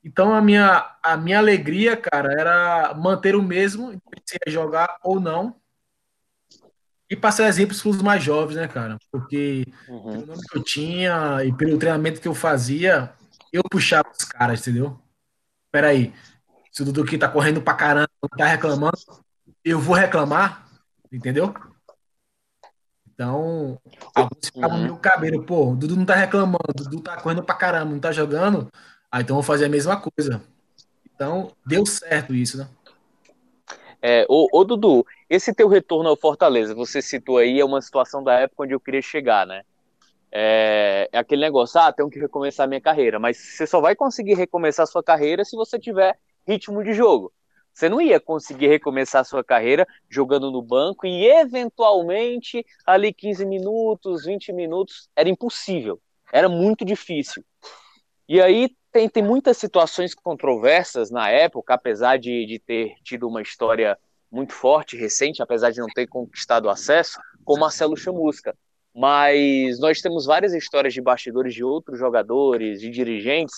[0.02, 3.92] Então a minha, a minha alegria, cara, era manter o mesmo,
[4.24, 5.56] se ia jogar ou não.
[7.08, 8.96] E passar exemplos para os mais jovens, né, cara?
[9.10, 10.12] Porque uhum.
[10.12, 13.12] pelo nome que eu tinha e pelo treinamento que eu fazia,
[13.52, 14.98] eu puxava os caras, entendeu?
[15.72, 16.14] Peraí,
[16.72, 18.96] se o Dudu aqui tá correndo pra caramba, tá reclamando,
[19.64, 20.66] eu vou reclamar,
[21.12, 21.52] entendeu?
[23.12, 23.78] Então,
[24.14, 24.82] alguns ficavam uhum.
[24.84, 28.00] meio cabelo, pô, o Dudu não tá reclamando, o Dudu tá correndo pra caramba, não
[28.00, 28.70] tá jogando,
[29.10, 30.42] ah, então vou fazer a mesma coisa.
[31.14, 32.68] Então, deu certo isso, né?
[34.02, 38.24] É, ô, ô, Dudu, esse teu retorno ao Fortaleza, você citou aí, é uma situação
[38.24, 39.62] da época onde eu queria chegar, né?
[40.32, 44.34] É, é aquele negócio, ah, tenho que recomeçar minha carreira, mas você só vai conseguir
[44.34, 47.32] recomeçar sua carreira se você tiver ritmo de jogo.
[47.74, 54.24] Você não ia conseguir recomeçar sua carreira jogando no banco e eventualmente ali 15 minutos,
[54.24, 56.00] 20 minutos, era impossível,
[56.32, 57.44] era muito difícil.
[58.28, 63.42] E aí tem, tem muitas situações controversas na época, apesar de, de ter tido uma
[63.42, 63.98] história
[64.30, 68.56] muito forte, recente, apesar de não ter conquistado acesso, com Marcelo Chamusca.
[68.94, 73.54] Mas nós temos várias histórias de bastidores de outros jogadores, de dirigentes,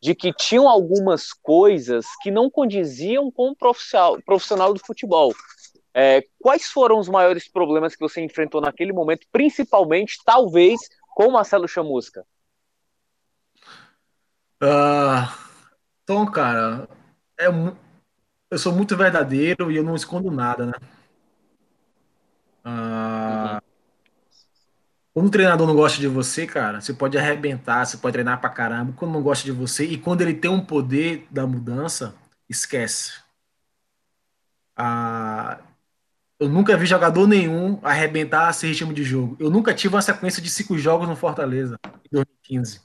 [0.00, 5.32] de que tinham algumas coisas que não condiziam com o profissional, profissional do futebol.
[5.94, 10.80] É, quais foram os maiores problemas que você enfrentou naquele momento, principalmente, talvez,
[11.14, 12.26] com Marcelo Chamusca?
[14.62, 15.28] Uh,
[16.02, 16.88] então, cara,
[17.38, 17.46] é,
[18.50, 20.72] eu sou muito verdadeiro e eu não escondo nada, né?
[22.64, 23.60] Uh, uhum.
[25.12, 28.50] Quando o treinador não gosta de você, cara, você pode arrebentar, você pode treinar pra
[28.50, 28.92] caramba.
[28.96, 32.14] Quando não gosta de você e quando ele tem um poder da mudança,
[32.48, 33.12] esquece.
[34.78, 35.62] Uh,
[36.38, 39.36] eu nunca vi jogador nenhum arrebentar esse ritmo de jogo.
[39.38, 42.80] Eu nunca tive uma sequência de cinco jogos no Fortaleza em 2015.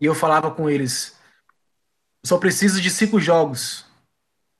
[0.00, 1.18] E eu falava com eles:
[2.24, 3.86] só preciso de cinco jogos.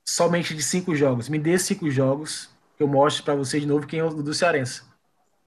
[0.07, 1.29] Somente de cinco jogos.
[1.29, 4.35] Me dê cinco jogos que eu mostro para vocês de novo quem é o do
[4.35, 4.83] Cearense.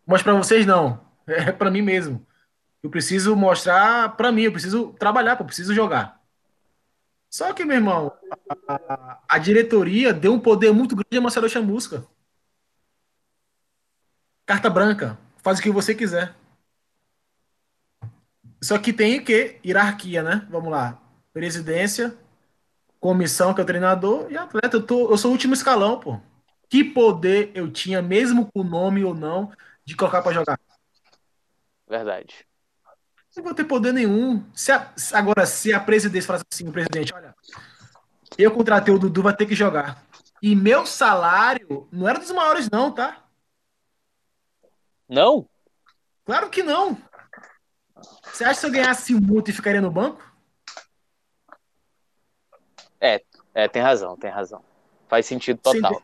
[0.06, 1.02] Mostre para vocês, não.
[1.26, 2.26] É para mim mesmo.
[2.82, 4.44] Eu preciso mostrar para mim.
[4.44, 6.22] Eu preciso trabalhar, eu preciso jogar.
[7.30, 8.12] Só que, meu irmão,
[8.68, 12.06] a, a diretoria deu um poder muito grande a Marcelo Chamusca.
[14.46, 15.18] Carta branca.
[15.38, 16.36] Faz o que você quiser.
[18.64, 19.59] Só que tem o quê?
[19.66, 20.47] Hierarquia, né?
[20.49, 20.97] Vamos lá.
[21.34, 22.18] Presidência,
[22.97, 24.78] comissão, que é o treinador, e atleta.
[24.78, 26.18] Eu, tô, eu sou o último escalão, pô.
[26.70, 29.51] Que poder eu tinha, mesmo com o nome ou não,
[29.84, 30.57] de colocar para jogar?
[31.88, 32.47] Verdade.
[33.36, 34.49] Não vou ter poder nenhum.
[34.55, 37.36] Se a, agora, se a presidência falasse assim, o presidente, olha,
[38.38, 40.01] eu contratei o Dudu, vai ter que jogar.
[40.41, 43.26] E meu salário não era dos maiores, não, tá?
[45.09, 45.49] Não?
[46.24, 46.97] Claro que não.
[48.24, 50.22] Você acha que se eu ganhasse muito e ficaria no banco?
[52.99, 53.22] É,
[53.54, 54.64] é, tem razão, tem razão.
[55.08, 56.01] Faz sentido total.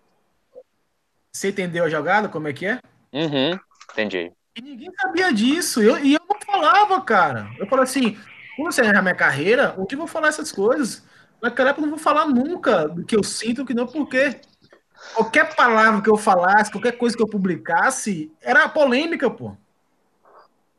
[1.31, 2.27] Você entendeu a jogada?
[2.27, 2.79] Como é que é?
[3.13, 3.59] Uhum,
[3.91, 4.31] entendi.
[4.55, 5.81] E ninguém sabia disso.
[5.81, 7.49] Eu, e eu não falava, cara.
[7.57, 8.19] Eu falei assim,
[8.55, 11.03] quando você na minha carreira, onde eu vou falar essas coisas?
[11.41, 14.41] Naquela época eu não vou falar nunca do que eu sinto, que não, porque
[15.15, 19.55] qualquer palavra que eu falasse, qualquer coisa que eu publicasse, era polêmica, pô.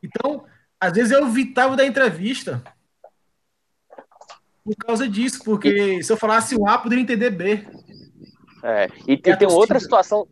[0.03, 0.45] Então,
[0.81, 2.62] às vezes eu evitava da entrevista
[4.64, 7.66] por causa disso, porque se eu falasse um A, poderia entender B.
[8.62, 10.26] É, e, e tem outra situação,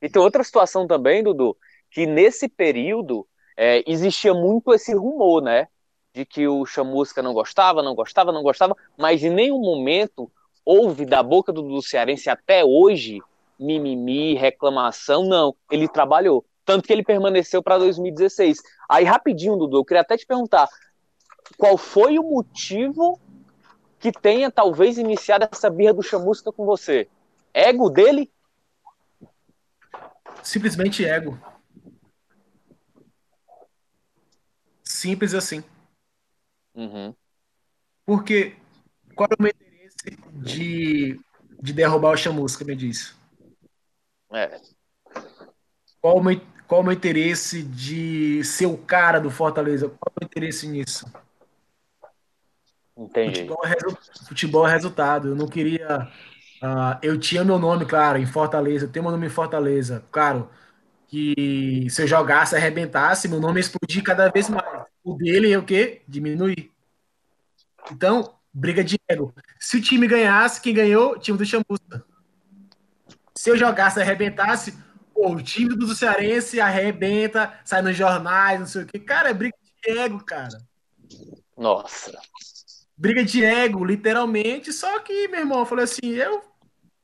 [0.00, 1.56] e tem outra situação também, Dudu,
[1.90, 3.26] que nesse período
[3.56, 5.68] é, existia muito esse rumor, né?
[6.12, 10.30] De que o Chamusca não gostava, não gostava, não gostava, mas em nenhum momento
[10.64, 13.20] houve da boca do, do Cearense até hoje
[13.58, 15.54] mimimi, reclamação, não.
[15.70, 16.44] Ele trabalhou.
[16.64, 18.58] Tanto que ele permaneceu para 2016.
[18.88, 20.68] Aí, rapidinho, Dudu, eu queria até te perguntar:
[21.58, 23.20] qual foi o motivo
[23.98, 27.08] que tenha talvez iniciado essa birra do Chamusca com você?
[27.52, 28.30] Ego dele?
[30.42, 31.38] Simplesmente ego.
[34.82, 35.62] Simples assim.
[36.74, 37.14] Uhum.
[38.04, 38.56] Porque
[39.14, 41.20] qual é o meu interesse de,
[41.62, 43.14] de derrubar o Chamusca, me diz?
[44.32, 44.60] É.
[46.00, 49.88] Qual, o meu, qual o meu interesse de ser o cara do Fortaleza?
[49.88, 51.06] Qual o meu interesse nisso?
[52.96, 53.40] Entendi.
[53.40, 55.28] Futebol é, futebol é resultado.
[55.28, 56.08] Eu não queria.
[56.62, 58.86] Uh, eu tinha meu nome, claro, em Fortaleza.
[58.86, 60.04] Eu tenho meu nome em Fortaleza.
[60.10, 60.48] Claro
[61.08, 64.84] que se eu jogasse, arrebentasse, meu nome explodir cada vez mais.
[65.02, 66.02] O dele é o quê?
[66.08, 66.70] Diminuir.
[67.92, 69.34] Então, briga de ego.
[69.60, 71.12] Se o time ganhasse, quem ganhou?
[71.12, 72.04] O time do Chamusca.
[73.36, 74.76] Se eu jogasse arrebentasse,
[75.14, 78.98] pô, o time do Cearense arrebenta, sai nos jornais, não sei o quê.
[78.98, 80.58] Cara, é briga de ego, cara.
[81.56, 82.18] Nossa.
[82.96, 84.72] Briga de ego, literalmente.
[84.72, 86.42] Só que, meu irmão, eu falei assim, eu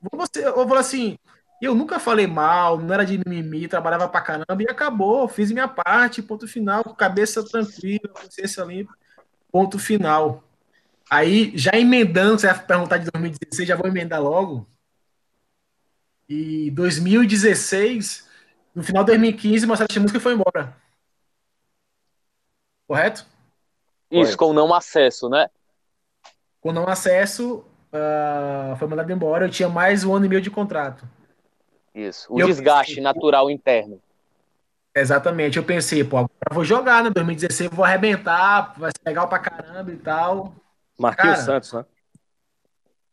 [0.01, 1.17] vou você, eu vou assim,
[1.61, 5.67] eu nunca falei mal, não era de mimimi, trabalhava pra caramba e acabou, fiz minha
[5.67, 8.93] parte, ponto final, cabeça tranquila, consciência limpa,
[9.51, 10.43] ponto final.
[11.09, 14.67] Aí, já emendando, você vai perguntar de 2016, já vou emendar logo.
[16.31, 18.25] E 2016,
[18.73, 20.73] no final de 2015, Marcelo Chamusca foi embora.
[22.87, 23.25] Correto?
[24.09, 25.49] Isso, com não acesso, né?
[26.61, 29.45] Com não acesso, uh, foi mandado embora.
[29.45, 31.03] Eu tinha mais um ano e meio de contrato.
[31.93, 34.01] Isso, o desgaste pensei, natural interno.
[34.95, 37.09] Exatamente, eu pensei, pô, agora vou jogar, né?
[37.09, 40.55] 2016 vou arrebentar, vai ser legal pra caramba e tal.
[40.97, 41.85] Marquinhos Cara, Santos, né?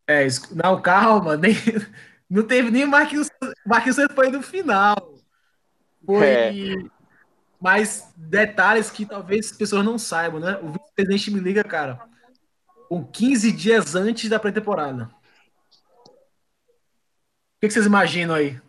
[0.07, 1.55] É, não, calma, nem,
[2.29, 3.29] não teve nem Marquinhos,
[3.67, 5.15] Marquinhos Santos foi no final.
[6.05, 6.75] Foi é.
[7.61, 10.59] mais detalhes que talvez as pessoas não saibam, né?
[10.63, 12.01] O vice-presidente me liga, cara,
[12.89, 15.11] com 15 dias antes da pré-temporada.
[17.57, 18.61] O que, que vocês imaginam aí?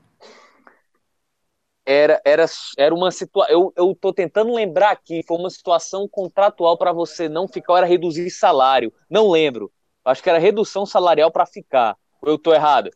[1.89, 2.45] era, era,
[2.77, 3.51] era uma situação.
[3.51, 7.87] Eu, eu tô tentando lembrar aqui, foi uma situação contratual para você não ficar, era
[7.87, 8.93] reduzir salário.
[9.09, 9.71] Não lembro.
[10.05, 11.97] Acho que era redução salarial para ficar.
[12.21, 12.91] Ou eu tô errado?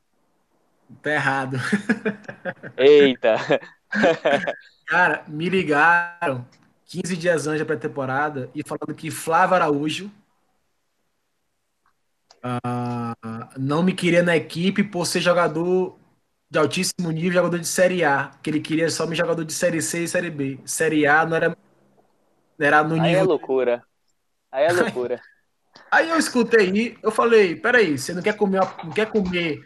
[1.01, 1.57] Tá errado.
[2.77, 3.35] Eita.
[4.85, 6.45] Cara, me ligaram
[6.85, 10.11] 15 dias antes da pré-temporada e falando que Flávio Araújo
[12.43, 15.97] uh, não me queria na equipe por ser jogador
[16.49, 19.81] de altíssimo nível, jogador de Série A, que ele queria só me jogador de Série
[19.81, 20.59] C e Série B.
[20.65, 21.57] Série A não era,
[22.59, 23.05] era no nível.
[23.05, 23.83] Aí é loucura.
[24.51, 25.19] Aí é loucura.
[25.89, 29.63] Aí eu escutei eu falei, peraí, você não quer comer, não quer comer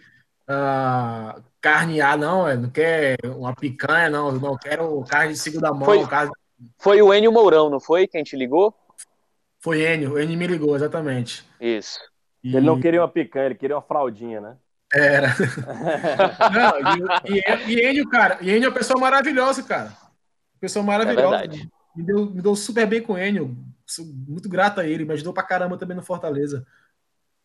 [0.49, 2.47] uh, carne A, não?
[2.47, 2.55] É?
[2.55, 4.29] Não quer uma picanha, não?
[4.29, 5.85] Eu não quero carne de segunda mão.
[5.85, 6.31] Foi, carne...
[6.77, 8.07] foi o Enio Mourão, não foi?
[8.07, 8.73] Quem te ligou?
[9.59, 11.45] Foi Enio, o Enio me ligou, exatamente.
[11.59, 11.99] Isso.
[12.43, 12.55] E...
[12.55, 14.57] Ele não queria uma picanha, ele queria uma fraldinha, né?
[14.93, 15.35] Era.
[16.53, 19.91] Não, e, e, e Enio, cara, e Enio é uma pessoa maravilhosa, cara.
[20.61, 21.43] Pessoa maravilhosa.
[21.43, 21.47] É
[21.95, 23.57] me, deu, me deu super bem com o Enio.
[23.85, 26.65] Sou muito grato a ele, me ajudou pra caramba também no Fortaleza.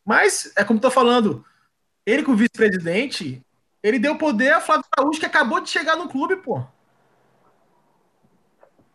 [0.04, 1.44] Mas, é como tô falando,
[2.04, 3.44] ele com o vice-presidente,
[3.82, 6.64] ele deu poder a Flávio Araújo, que acabou de chegar no clube, pô.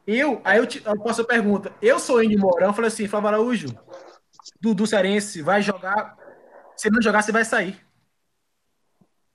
[0.06, 3.28] Eu, aí eu, te, eu posso a pergunta, eu sou Enio Mourão, falei assim, Flávio
[3.28, 3.68] Araújo,
[4.62, 6.18] Dudu Cearense, vai jogar,
[6.78, 7.86] se não jogar, você vai sair.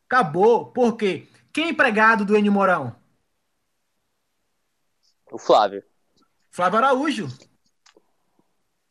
[0.07, 0.67] Acabou.
[0.67, 1.27] Por quê?
[1.53, 2.95] Quem é empregado do Enio Morão?
[5.31, 5.83] O Flávio.
[6.51, 7.29] Flávio Araújo.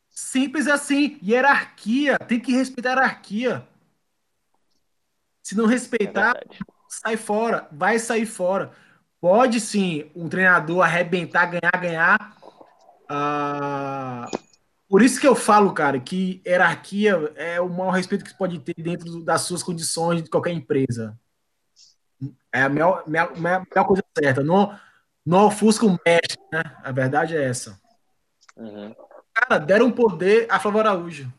[0.09, 1.19] Simples assim.
[1.23, 2.17] Hierarquia.
[2.17, 3.67] Tem que respeitar a hierarquia.
[5.41, 7.67] Se não respeitar, é sai fora.
[7.71, 8.71] Vai sair fora.
[9.19, 12.37] Pode sim um treinador arrebentar, ganhar, ganhar.
[13.07, 14.29] Ah,
[14.89, 18.73] por isso que eu falo, cara, que hierarquia é o maior respeito que pode ter
[18.75, 21.17] dentro das suas condições de qualquer empresa.
[22.53, 24.43] É a melhor, melhor, melhor coisa certa.
[24.43, 24.77] Não,
[25.25, 26.63] não ofusca o mestre, né?
[26.83, 27.79] A verdade é essa.
[28.57, 28.93] Uhum.
[29.33, 31.33] Cara, deram poder a Flávio Araújo.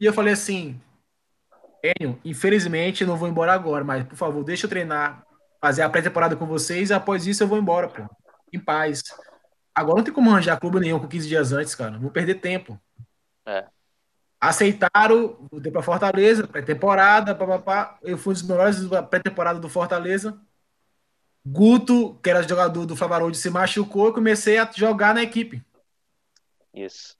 [0.00, 0.80] E eu falei assim,
[1.84, 5.22] Enio, infelizmente eu não vou embora agora, mas por favor, deixa eu treinar,
[5.60, 8.02] fazer a pré-temporada com vocês e após isso eu vou embora, pô.
[8.50, 9.02] Em paz.
[9.74, 11.98] Agora não tem como arranjar clube nenhum com 15 dias antes, cara.
[11.98, 12.80] Vou perder tempo.
[13.44, 13.66] É.
[14.40, 17.98] Aceitaram, voltei pra Fortaleza, pré-temporada, papapá.
[18.02, 20.40] Eu fui um dos melhores da pré-temporada do Fortaleza.
[21.44, 25.62] Guto, que era jogador do Flamengo, se machucou e comecei a jogar na equipe.
[26.72, 27.16] Isso.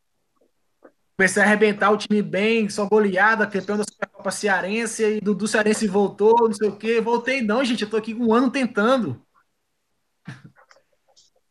[1.16, 5.86] Comecei a arrebentar o time bem, só goleada, campeão da Supercopa Cearense, e Dudu Cearense
[5.86, 7.00] voltou, não sei o quê.
[7.00, 9.22] Voltei, não, gente, eu tô aqui um ano tentando.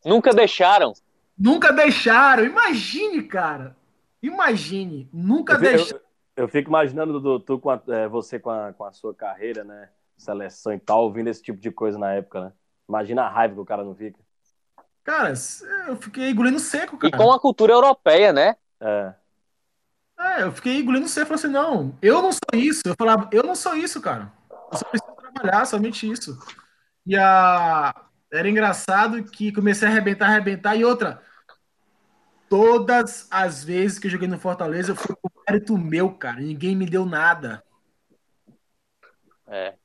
[0.05, 0.91] Nunca deixaram.
[1.38, 2.43] Nunca deixaram.
[2.43, 3.76] Imagine, cara.
[4.22, 5.09] Imagine.
[5.14, 6.01] Nunca deixaram.
[6.36, 9.16] Eu, eu, fico imaginando, Dudu, tu com a, é, você com a, com a sua
[9.16, 9.89] carreira, né?
[10.18, 12.53] Seleção e tal, ouvindo esse tipo de coisa na época, né?
[12.88, 14.20] Imagina a raiva que o cara não fica.
[15.05, 15.34] Cara,
[15.88, 17.16] eu fiquei engolindo seco, cara.
[17.16, 18.55] E com a cultura europeia, né?
[18.82, 19.14] É.
[20.24, 21.28] É, eu fiquei engolindo seco.
[21.28, 22.82] Falei assim, não, eu não sou isso.
[22.86, 24.32] Eu falava, eu não sou isso, cara.
[24.71, 26.39] Eu só preciso trabalhar, somente isso.
[27.05, 27.93] E a...
[28.32, 30.76] era engraçado que comecei a arrebentar, arrebentar.
[30.76, 31.21] E outra,
[32.49, 36.39] todas as vezes que eu joguei no Fortaleza foi por mérito meu, cara.
[36.39, 37.61] Ninguém me deu nada.
[39.45, 39.76] É.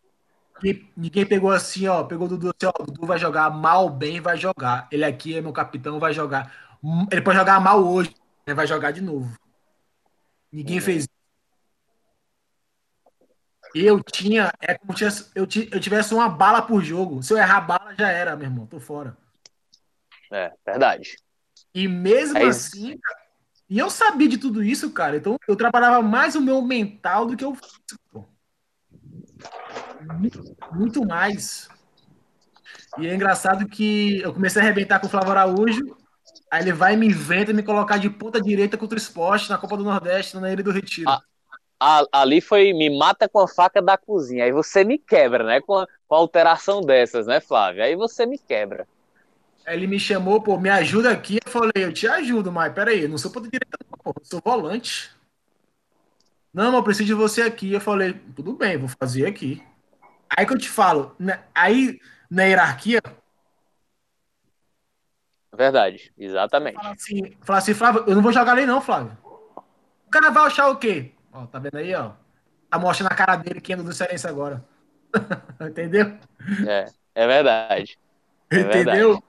[0.63, 2.05] Ninguém, ninguém pegou assim, ó.
[2.05, 2.83] Pegou o Dudu assim, ó.
[2.83, 4.87] O Dudu vai jogar mal, bem, vai jogar.
[4.93, 6.53] Ele aqui é meu capitão, vai jogar.
[7.11, 8.15] Ele pode jogar mal hoje,
[8.47, 9.29] vai jogar de novo.
[10.53, 11.07] Ninguém fez
[13.75, 17.23] eu tinha, é como se eu, eu tivesse uma bala por jogo.
[17.23, 19.17] Se eu errar a bala, já era, meu irmão, tô fora.
[20.33, 21.17] É, verdade.
[21.75, 22.99] E mesmo é assim,
[23.69, 25.17] e eu sabia de tudo isso, cara.
[25.17, 28.29] Então eu trabalhava mais o meu mental do que o físico.
[30.19, 31.69] Muito, muito mais.
[32.99, 35.97] E é engraçado que eu comecei a arrebentar com o Flávio Araújo,
[36.51, 39.49] aí ele vai e me inventa e me colocar de ponta direita contra o esporte
[39.49, 41.11] na Copa do Nordeste, na Ilha do Retiro.
[41.11, 41.23] Ah,
[41.81, 44.45] ah, ali foi me mata com a faca da cozinha.
[44.45, 45.61] Aí você me quebra, né?
[45.61, 47.83] Com, a, com a alteração dessas, né, Flávio?
[47.83, 48.87] Aí você me quebra.
[49.65, 51.39] Aí ele me chamou, pô, me ajuda aqui.
[51.45, 54.25] Eu falei, eu te ajudo, mas peraí, eu não sou ponta direita, não, pô, eu
[54.25, 55.11] sou volante.
[56.53, 57.73] Não, mas eu preciso de você aqui.
[57.73, 59.63] Eu falei, tudo bem, vou fazer aqui.
[60.29, 63.01] Aí que eu te falo, né, aí na hierarquia.
[65.59, 66.77] Verdade, exatamente.
[66.77, 69.19] Fala assim, assim, Flávio, eu não vou jogar ali não, Flávio.
[70.07, 71.11] O cara vai achar o quê?
[71.33, 72.13] Ó, tá vendo aí, ó?
[72.71, 74.65] Tá mostrando a cara dele que anda do Cearense agora.
[75.61, 76.17] Entendeu?
[76.65, 77.99] É, é verdade.
[78.53, 79.15] É Entendeu?
[79.15, 79.25] Verdade.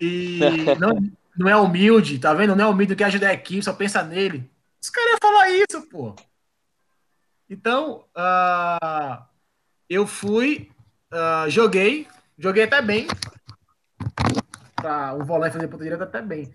[0.00, 0.40] E
[0.80, 2.56] não, não é humilde, tá vendo?
[2.56, 4.50] Não é humilde, quer ajudar a equipe, só pensa nele.
[4.82, 6.16] Os caras iam falar isso, pô.
[7.50, 9.22] Então, uh,
[9.90, 10.70] eu fui,
[11.12, 12.08] uh, joguei,
[12.38, 13.06] joguei até bem.
[14.84, 16.52] Pra o volante fazer ponta direita até bem.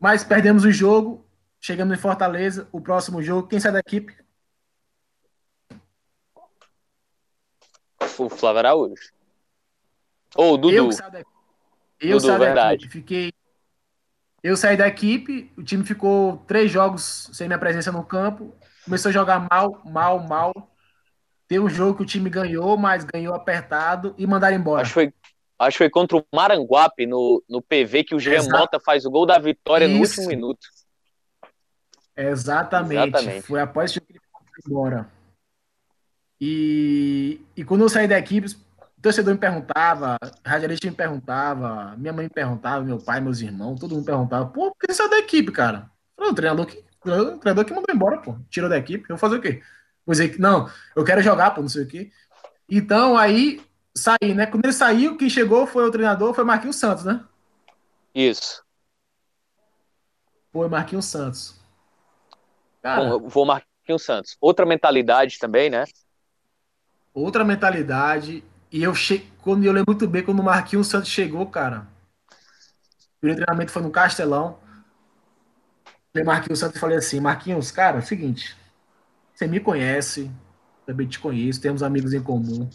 [0.00, 1.24] Mas perdemos o jogo,
[1.60, 4.12] chegamos em Fortaleza, o próximo jogo, quem sai da equipe?
[8.18, 9.12] O Flávio Araújo.
[10.34, 10.74] Ou o Dudu.
[10.74, 11.22] Eu, da...
[12.00, 13.32] eu Dudu, saí da equipe, fiquei
[14.42, 19.10] eu saí da equipe, o time ficou três jogos sem minha presença no campo, começou
[19.10, 20.52] a jogar mal, mal, mal.
[21.46, 24.82] Tem um jogo que o time ganhou, mas ganhou apertado e mandaram embora.
[24.82, 25.14] Acho que foi,
[25.58, 28.42] acho que foi contra o Maranguape no, no PV que o Jean.
[28.48, 29.94] Mota faz o gol da vitória Isso.
[29.94, 30.66] no último minuto.
[32.16, 33.08] Exatamente.
[33.08, 33.42] Exatamente.
[33.42, 35.10] Foi após que ele foi embora.
[36.40, 42.12] E, e quando eu saí da equipe, o torcedor me perguntava, radialista me perguntava, minha
[42.12, 45.10] mãe me perguntava, meu pai, meus irmãos, todo mundo perguntava, pô, por que você saiu
[45.10, 45.90] da equipe, cara?
[46.14, 48.36] Falei, o treinador que, o treinador que mandou embora, pô.
[48.50, 49.62] Tirou da equipe, eu vou fazer o quê?
[50.04, 52.10] Vou dizer que, não, eu quero jogar, pô, não sei o quê.
[52.68, 53.60] Então, aí,
[53.96, 54.46] saí, né?
[54.46, 57.24] Quando ele saiu, quem chegou foi o treinador, foi Marquinhos Santos, né?
[58.14, 58.62] Isso.
[60.52, 61.54] Foi Marquinhos Santos.
[62.82, 64.36] Cara, Bom, vou Marquinhos Santos.
[64.40, 65.84] Outra mentalidade também, né?
[67.12, 68.44] Outra mentalidade.
[68.70, 69.30] E eu che...
[69.42, 71.86] quando eu lembro muito bem quando o Marquinhos Santos chegou, cara.
[73.16, 74.58] O treinamento foi no Castelão.
[76.14, 78.56] Eu Marquinhos Santos falei assim: Marquinhos, cara, é o seguinte.
[79.34, 80.30] Você me conhece,
[80.86, 82.68] também te conheço, temos amigos em comum.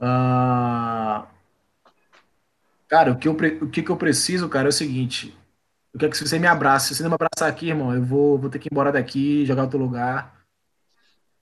[0.00, 1.26] Uh...
[2.88, 5.36] Cara, o que, eu, o que eu preciso, cara, é o seguinte:
[5.92, 6.88] Eu quero que você me abrace.
[6.88, 9.44] Se você não me abraçar aqui, irmão, eu vou, vou ter que ir embora daqui,
[9.44, 10.38] jogar outro lugar.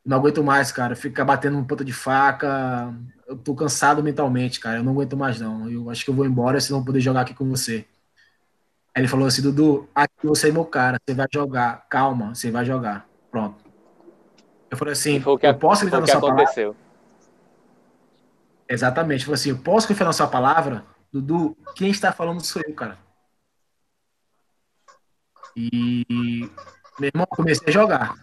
[0.05, 0.97] Não aguento mais, cara.
[0.97, 2.93] Ficar batendo ponta de faca.
[3.27, 4.78] Eu tô cansado mentalmente, cara.
[4.78, 5.69] Eu não aguento mais, não.
[5.70, 7.85] Eu acho que eu vou embora, senão vou poder jogar aqui com você.
[8.95, 11.87] Aí ele falou assim, Dudu, aqui você é meu cara, você vai jogar.
[11.89, 13.07] Calma, você vai jogar.
[13.31, 13.65] Pronto.
[14.70, 16.74] Eu falei assim, Foi o que, eu posso gritar foi o que sua palavra?
[18.68, 19.24] Exatamente.
[19.24, 20.84] Falei assim, eu posso confiar na sua palavra?
[21.12, 22.98] Dudu, quem está falando sou eu, cara.
[25.56, 26.51] E,
[26.98, 28.14] meu irmão, comecei a jogar.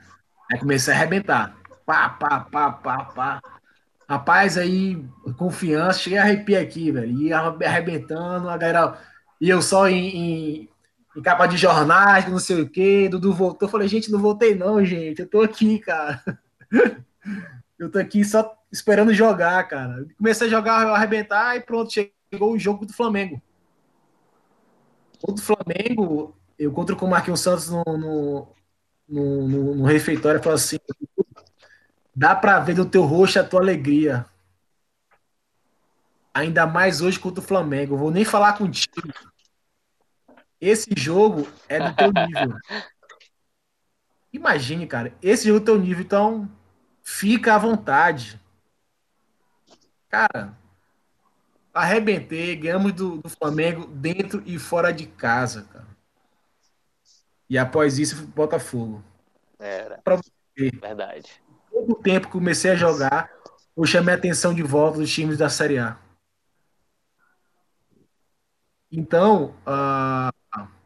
[0.52, 1.58] Aí comecei a arrebentar.
[1.86, 3.42] Pá, pá, pá, pá, pá.
[4.08, 5.04] Rapaz, aí,
[5.38, 7.12] confiança, cheguei a arrepiar aqui, velho.
[7.22, 9.00] Ia arrebentando, a galera.
[9.42, 10.70] E eu só em, em,
[11.16, 13.08] em capa de jornais, não sei o quê.
[13.10, 13.68] Dudu voltou.
[13.68, 15.22] Falei, gente, não voltei, não, gente.
[15.22, 16.22] Eu tô aqui, cara.
[17.80, 20.06] Eu tô aqui só esperando jogar, cara.
[20.18, 23.40] Comecei a jogar, arrebentar e pronto, chegou o jogo do Flamengo.
[25.22, 28.48] O do Flamengo, eu encontro com o Marquinhos Santos no, no,
[29.08, 30.78] no, no, no refeitório e falo assim:
[32.16, 34.26] dá pra ver no teu rosto a tua alegria.
[36.34, 37.94] Ainda mais hoje contra o Flamengo.
[37.94, 39.14] Eu vou nem falar contigo.
[40.60, 42.58] Esse jogo é do teu nível.
[44.34, 46.52] Imagine, cara, esse jogo é do teu nível, então
[47.04, 48.42] fica à vontade.
[50.14, 50.56] Cara,
[51.74, 55.88] arrebentei, ganhamos do, do Flamengo dentro e fora de casa, cara.
[57.50, 59.04] E após isso, Botafogo.
[59.58, 61.42] Era, Pra você ver, verdade.
[61.72, 63.32] todo o tempo que comecei a jogar,
[63.76, 65.98] eu chamei a atenção de volta dos times da Série A.
[68.92, 70.32] Então, ah,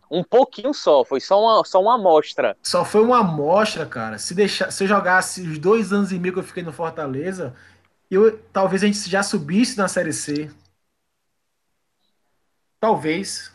[0.09, 2.55] Um pouquinho só, foi só uma, só uma amostra.
[2.63, 4.17] só foi uma amostra, cara.
[4.17, 7.53] Se, deixar, se eu jogasse os dois anos e meio que eu fiquei no Fortaleza,
[8.15, 10.49] eu, talvez a gente já subisse na Série C.
[12.79, 13.51] Talvez.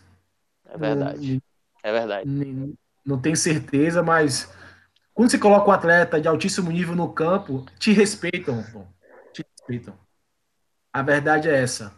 [0.64, 1.42] É verdade.
[1.82, 2.28] É verdade.
[2.28, 2.74] Não,
[3.04, 4.52] não tenho certeza, mas
[5.14, 8.62] quando você coloca um atleta de altíssimo nível no campo, te respeitam.
[9.32, 9.98] Te respeitam.
[10.92, 11.94] A verdade é essa.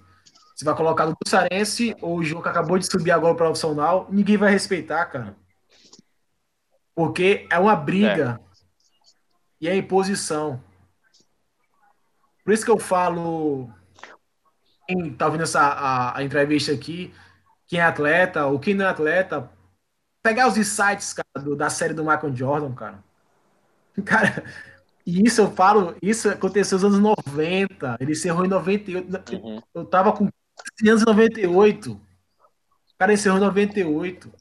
[0.55, 3.49] Você vai colocar no Bussarense ou o João que acabou de subir agora para o
[3.49, 5.37] profissional, ninguém vai respeitar, cara.
[6.95, 8.41] Porque é uma briga
[9.61, 10.63] e é imposição.
[12.45, 13.71] Por isso que eu falo,
[14.87, 17.13] quem tá ouvindo essa, a, a entrevista aqui,
[17.67, 19.51] quem é atleta ou quem não é atleta,
[20.23, 23.05] pegar os insights, cara, do- da série do Michael Jordan, cara.
[24.05, 24.45] Cara,
[25.07, 29.35] e isso eu falo, isso aconteceu nos anos 90, ele encerrou em 98.
[29.35, 29.61] Uhum.
[29.75, 30.27] Eu tava com
[30.79, 31.93] 15 anos em 98.
[31.95, 32.01] O
[32.99, 34.33] cara encerrou em 98.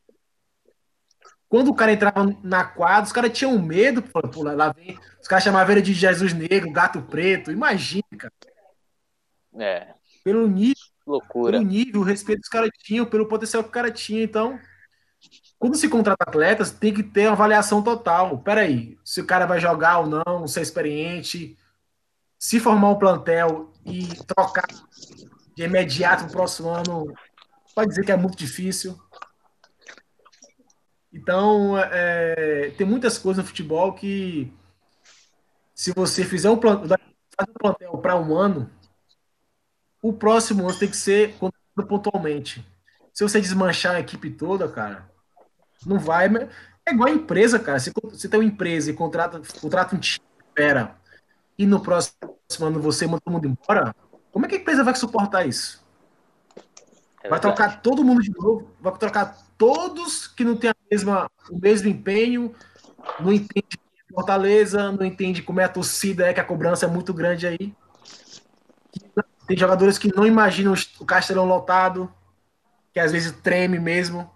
[1.54, 5.28] Quando o cara entrava na quadra, os caras tinham medo, pô, pô, lá- vem, os
[5.28, 7.52] caras chamavam ele de Jesus Negro, Gato Preto.
[7.52, 8.34] Imagina, cara,
[9.60, 9.94] É,
[10.24, 10.74] pelo nível
[11.06, 11.52] loucura.
[11.60, 14.24] pelo nível, o respeito que os caras tinham, pelo potencial que o cara tinha.
[14.24, 14.60] Então,
[15.60, 18.40] quando se contrata atletas, tem que ter uma avaliação total.
[18.40, 21.56] Peraí, se o cara vai jogar ou não, se é experiente,
[22.40, 24.66] se formar um plantel e trocar
[25.56, 27.14] de imediato no próximo ano,
[27.76, 29.00] pode dizer que é muito difícil.
[31.14, 34.52] Então, é, tem muitas coisas no futebol que,
[35.74, 38.70] se você fizer um, plan- fazer um plantel para um ano,
[40.02, 42.66] o próximo ano tem que ser contratado pontualmente.
[43.14, 45.10] Se você desmanchar a equipe toda, cara,
[45.86, 46.30] não vai.
[46.30, 46.50] mas
[46.88, 47.80] É igual a empresa, cara.
[47.80, 50.98] Se você tem uma empresa e contrata, contrata um time, espera,
[51.58, 52.18] e no próximo
[52.62, 53.96] ano você manda todo mundo embora,
[54.32, 55.84] como é que a empresa vai suportar isso?
[57.24, 61.30] É Vai trocar todo mundo de novo, vai trocar todos que não têm a mesma,
[61.50, 62.54] o mesmo empenho,
[63.20, 63.80] não entende
[64.14, 67.76] Fortaleza, não entende como é a torcida, é que a cobrança é muito grande aí.
[69.48, 72.14] Tem jogadores que não imaginam o Castelão lotado,
[72.94, 74.30] que às vezes treme mesmo.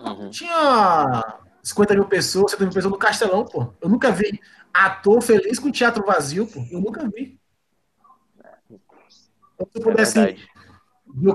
[0.00, 0.30] Uhum.
[0.30, 3.74] Tinha 50 mil pessoas, 70 mil pessoas no Castelão, pô.
[3.80, 4.40] Eu nunca vi
[4.72, 6.64] ator feliz com teatro vazio, pô.
[6.70, 7.40] Eu nunca vi.
[8.70, 10.48] Então, se eu É pudesse verdade.
[11.12, 11.34] ver o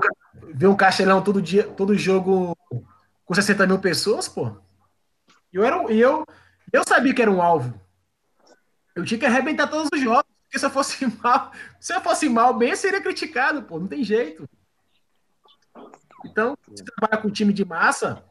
[0.52, 2.56] ver um Castelão todo dia, todo jogo
[3.24, 4.56] com 60 mil pessoas, pô.
[5.52, 6.26] Eu, era, eu,
[6.72, 7.80] eu sabia que era um alvo.
[8.94, 10.24] Eu tinha que arrebentar todos os jogos.
[10.44, 13.78] Porque se eu fosse mal, se eu fosse mal, bem eu seria criticado, pô.
[13.78, 14.48] Não tem jeito.
[16.24, 18.24] Então, se trabalhar com time de massa,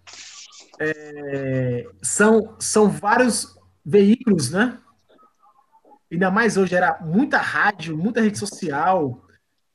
[0.79, 4.79] é, são, são vários veículos, né?
[6.11, 9.22] Ainda mais hoje era muita rádio, muita rede social,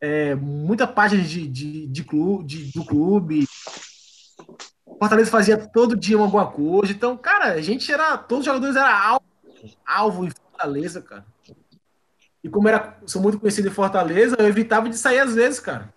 [0.00, 3.46] é, muita página de, de, de clube, de- do clube.
[4.98, 6.92] Fortaleza fazia todo dia alguma coisa.
[6.92, 8.18] Então, cara, a gente era.
[8.18, 9.24] Todos os jogadores eram alvo,
[9.86, 11.24] alvo em Fortaleza, cara.
[12.42, 15.92] E como era, sou muito conhecido em Fortaleza, eu evitava de sair às vezes, cara.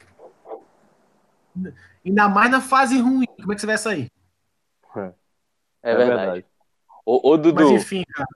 [2.06, 3.28] Ainda mais na fase ruim.
[3.40, 4.12] Como é que você vai sair?
[5.84, 6.22] É, é verdade.
[6.22, 6.46] verdade.
[7.06, 7.62] Ô, ô, Dudu.
[7.62, 8.28] Mas enfim, cara.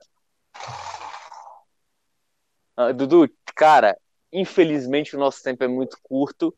[2.77, 3.95] Ah, Dudu, cara,
[4.39, 6.53] infelizmente o nosso tempo é muito curto.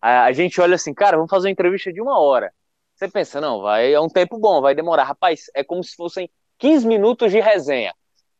[0.00, 2.52] A, a, gente olha assim, cara, vamos fazer uma entrevista de uma hora.
[2.94, 5.04] Você pensa, não, vai, é um tempo bom, vai demorar.
[5.04, 7.94] Rapaz, é como se fossem 15 minutos de resenha,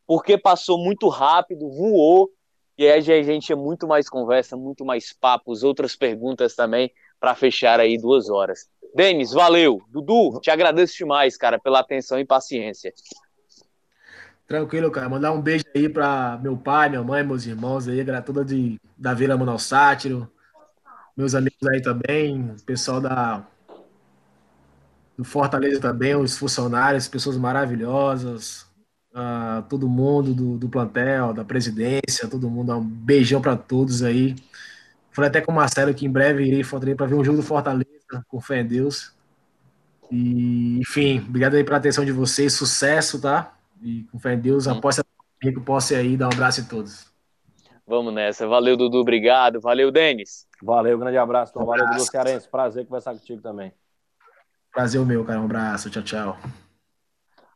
[0.07, 2.31] porque passou muito rápido, voou,
[2.79, 7.35] e aí a gente é muito mais conversa, muito mais papos, outras perguntas também, para
[7.35, 8.69] fechar aí duas horas.
[8.95, 9.81] Denis, valeu.
[9.89, 12.93] Dudu, te agradeço demais, cara, pela atenção e paciência.
[14.53, 15.09] Tranquilo, cara.
[15.09, 19.15] Mandar um beijo aí para meu pai, minha mãe, meus irmãos aí, toda de, da
[19.15, 20.31] Vila Manuel Sátiro,
[21.17, 23.47] meus amigos aí também, pessoal da
[25.17, 28.67] do Fortaleza também, os funcionários, pessoas maravilhosas,
[29.15, 32.77] uh, todo mundo do, do plantel, da presidência, todo mundo.
[32.77, 34.37] Um beijão para todos aí.
[35.13, 37.43] Falei até com o Marcelo que em breve irei Fortaleza para ver um jogo do
[37.43, 37.89] Fortaleza,
[38.29, 39.15] com fé em Deus.
[40.11, 43.57] E, enfim, obrigado aí pela atenção de vocês, sucesso, tá?
[43.83, 45.01] E com fé em Deus, após
[45.41, 47.13] que eu possa aí dar um abraço a todos.
[47.87, 48.47] Vamos nessa.
[48.47, 48.99] Valeu, Dudu.
[48.99, 49.61] Obrigado.
[49.61, 50.47] Valeu, Denis.
[50.63, 51.53] Valeu, grande abraço.
[51.59, 52.49] Um Valeu, Dudu Cearense.
[52.49, 53.73] Prazer conversar contigo também.
[54.73, 55.41] Prazer o meu, cara.
[55.41, 55.91] Um abraço.
[55.91, 56.39] Tchau, tchau.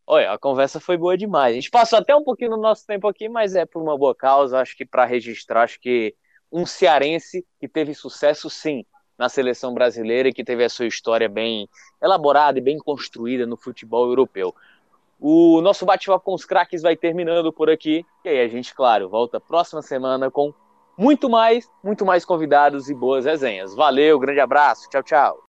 [0.06, 1.52] Olha, a conversa foi boa demais.
[1.52, 4.14] A gente passou até um pouquinho do nosso tempo aqui, mas é por uma boa
[4.14, 4.58] causa.
[4.58, 6.14] Acho que para registrar, acho que
[6.50, 8.84] um cearense que teve sucesso, sim,
[9.18, 11.68] na seleção brasileira e que teve a sua história bem
[12.02, 14.54] elaborada e bem construída no futebol europeu.
[15.18, 18.04] O nosso bate-papo com os craques vai terminando por aqui.
[18.24, 20.52] E aí a gente, claro, volta próxima semana com
[20.96, 23.74] muito mais, muito mais convidados e boas resenhas.
[23.74, 25.46] Valeu, grande abraço, tchau, tchau.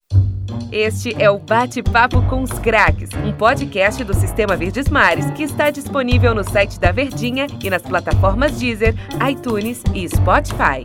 [0.73, 5.71] Este é o Bate-Papo com os Craques, um podcast do Sistema Verdes Mares que está
[5.71, 8.95] disponível no site da Verdinha e nas plataformas Deezer,
[9.31, 10.85] iTunes e Spotify.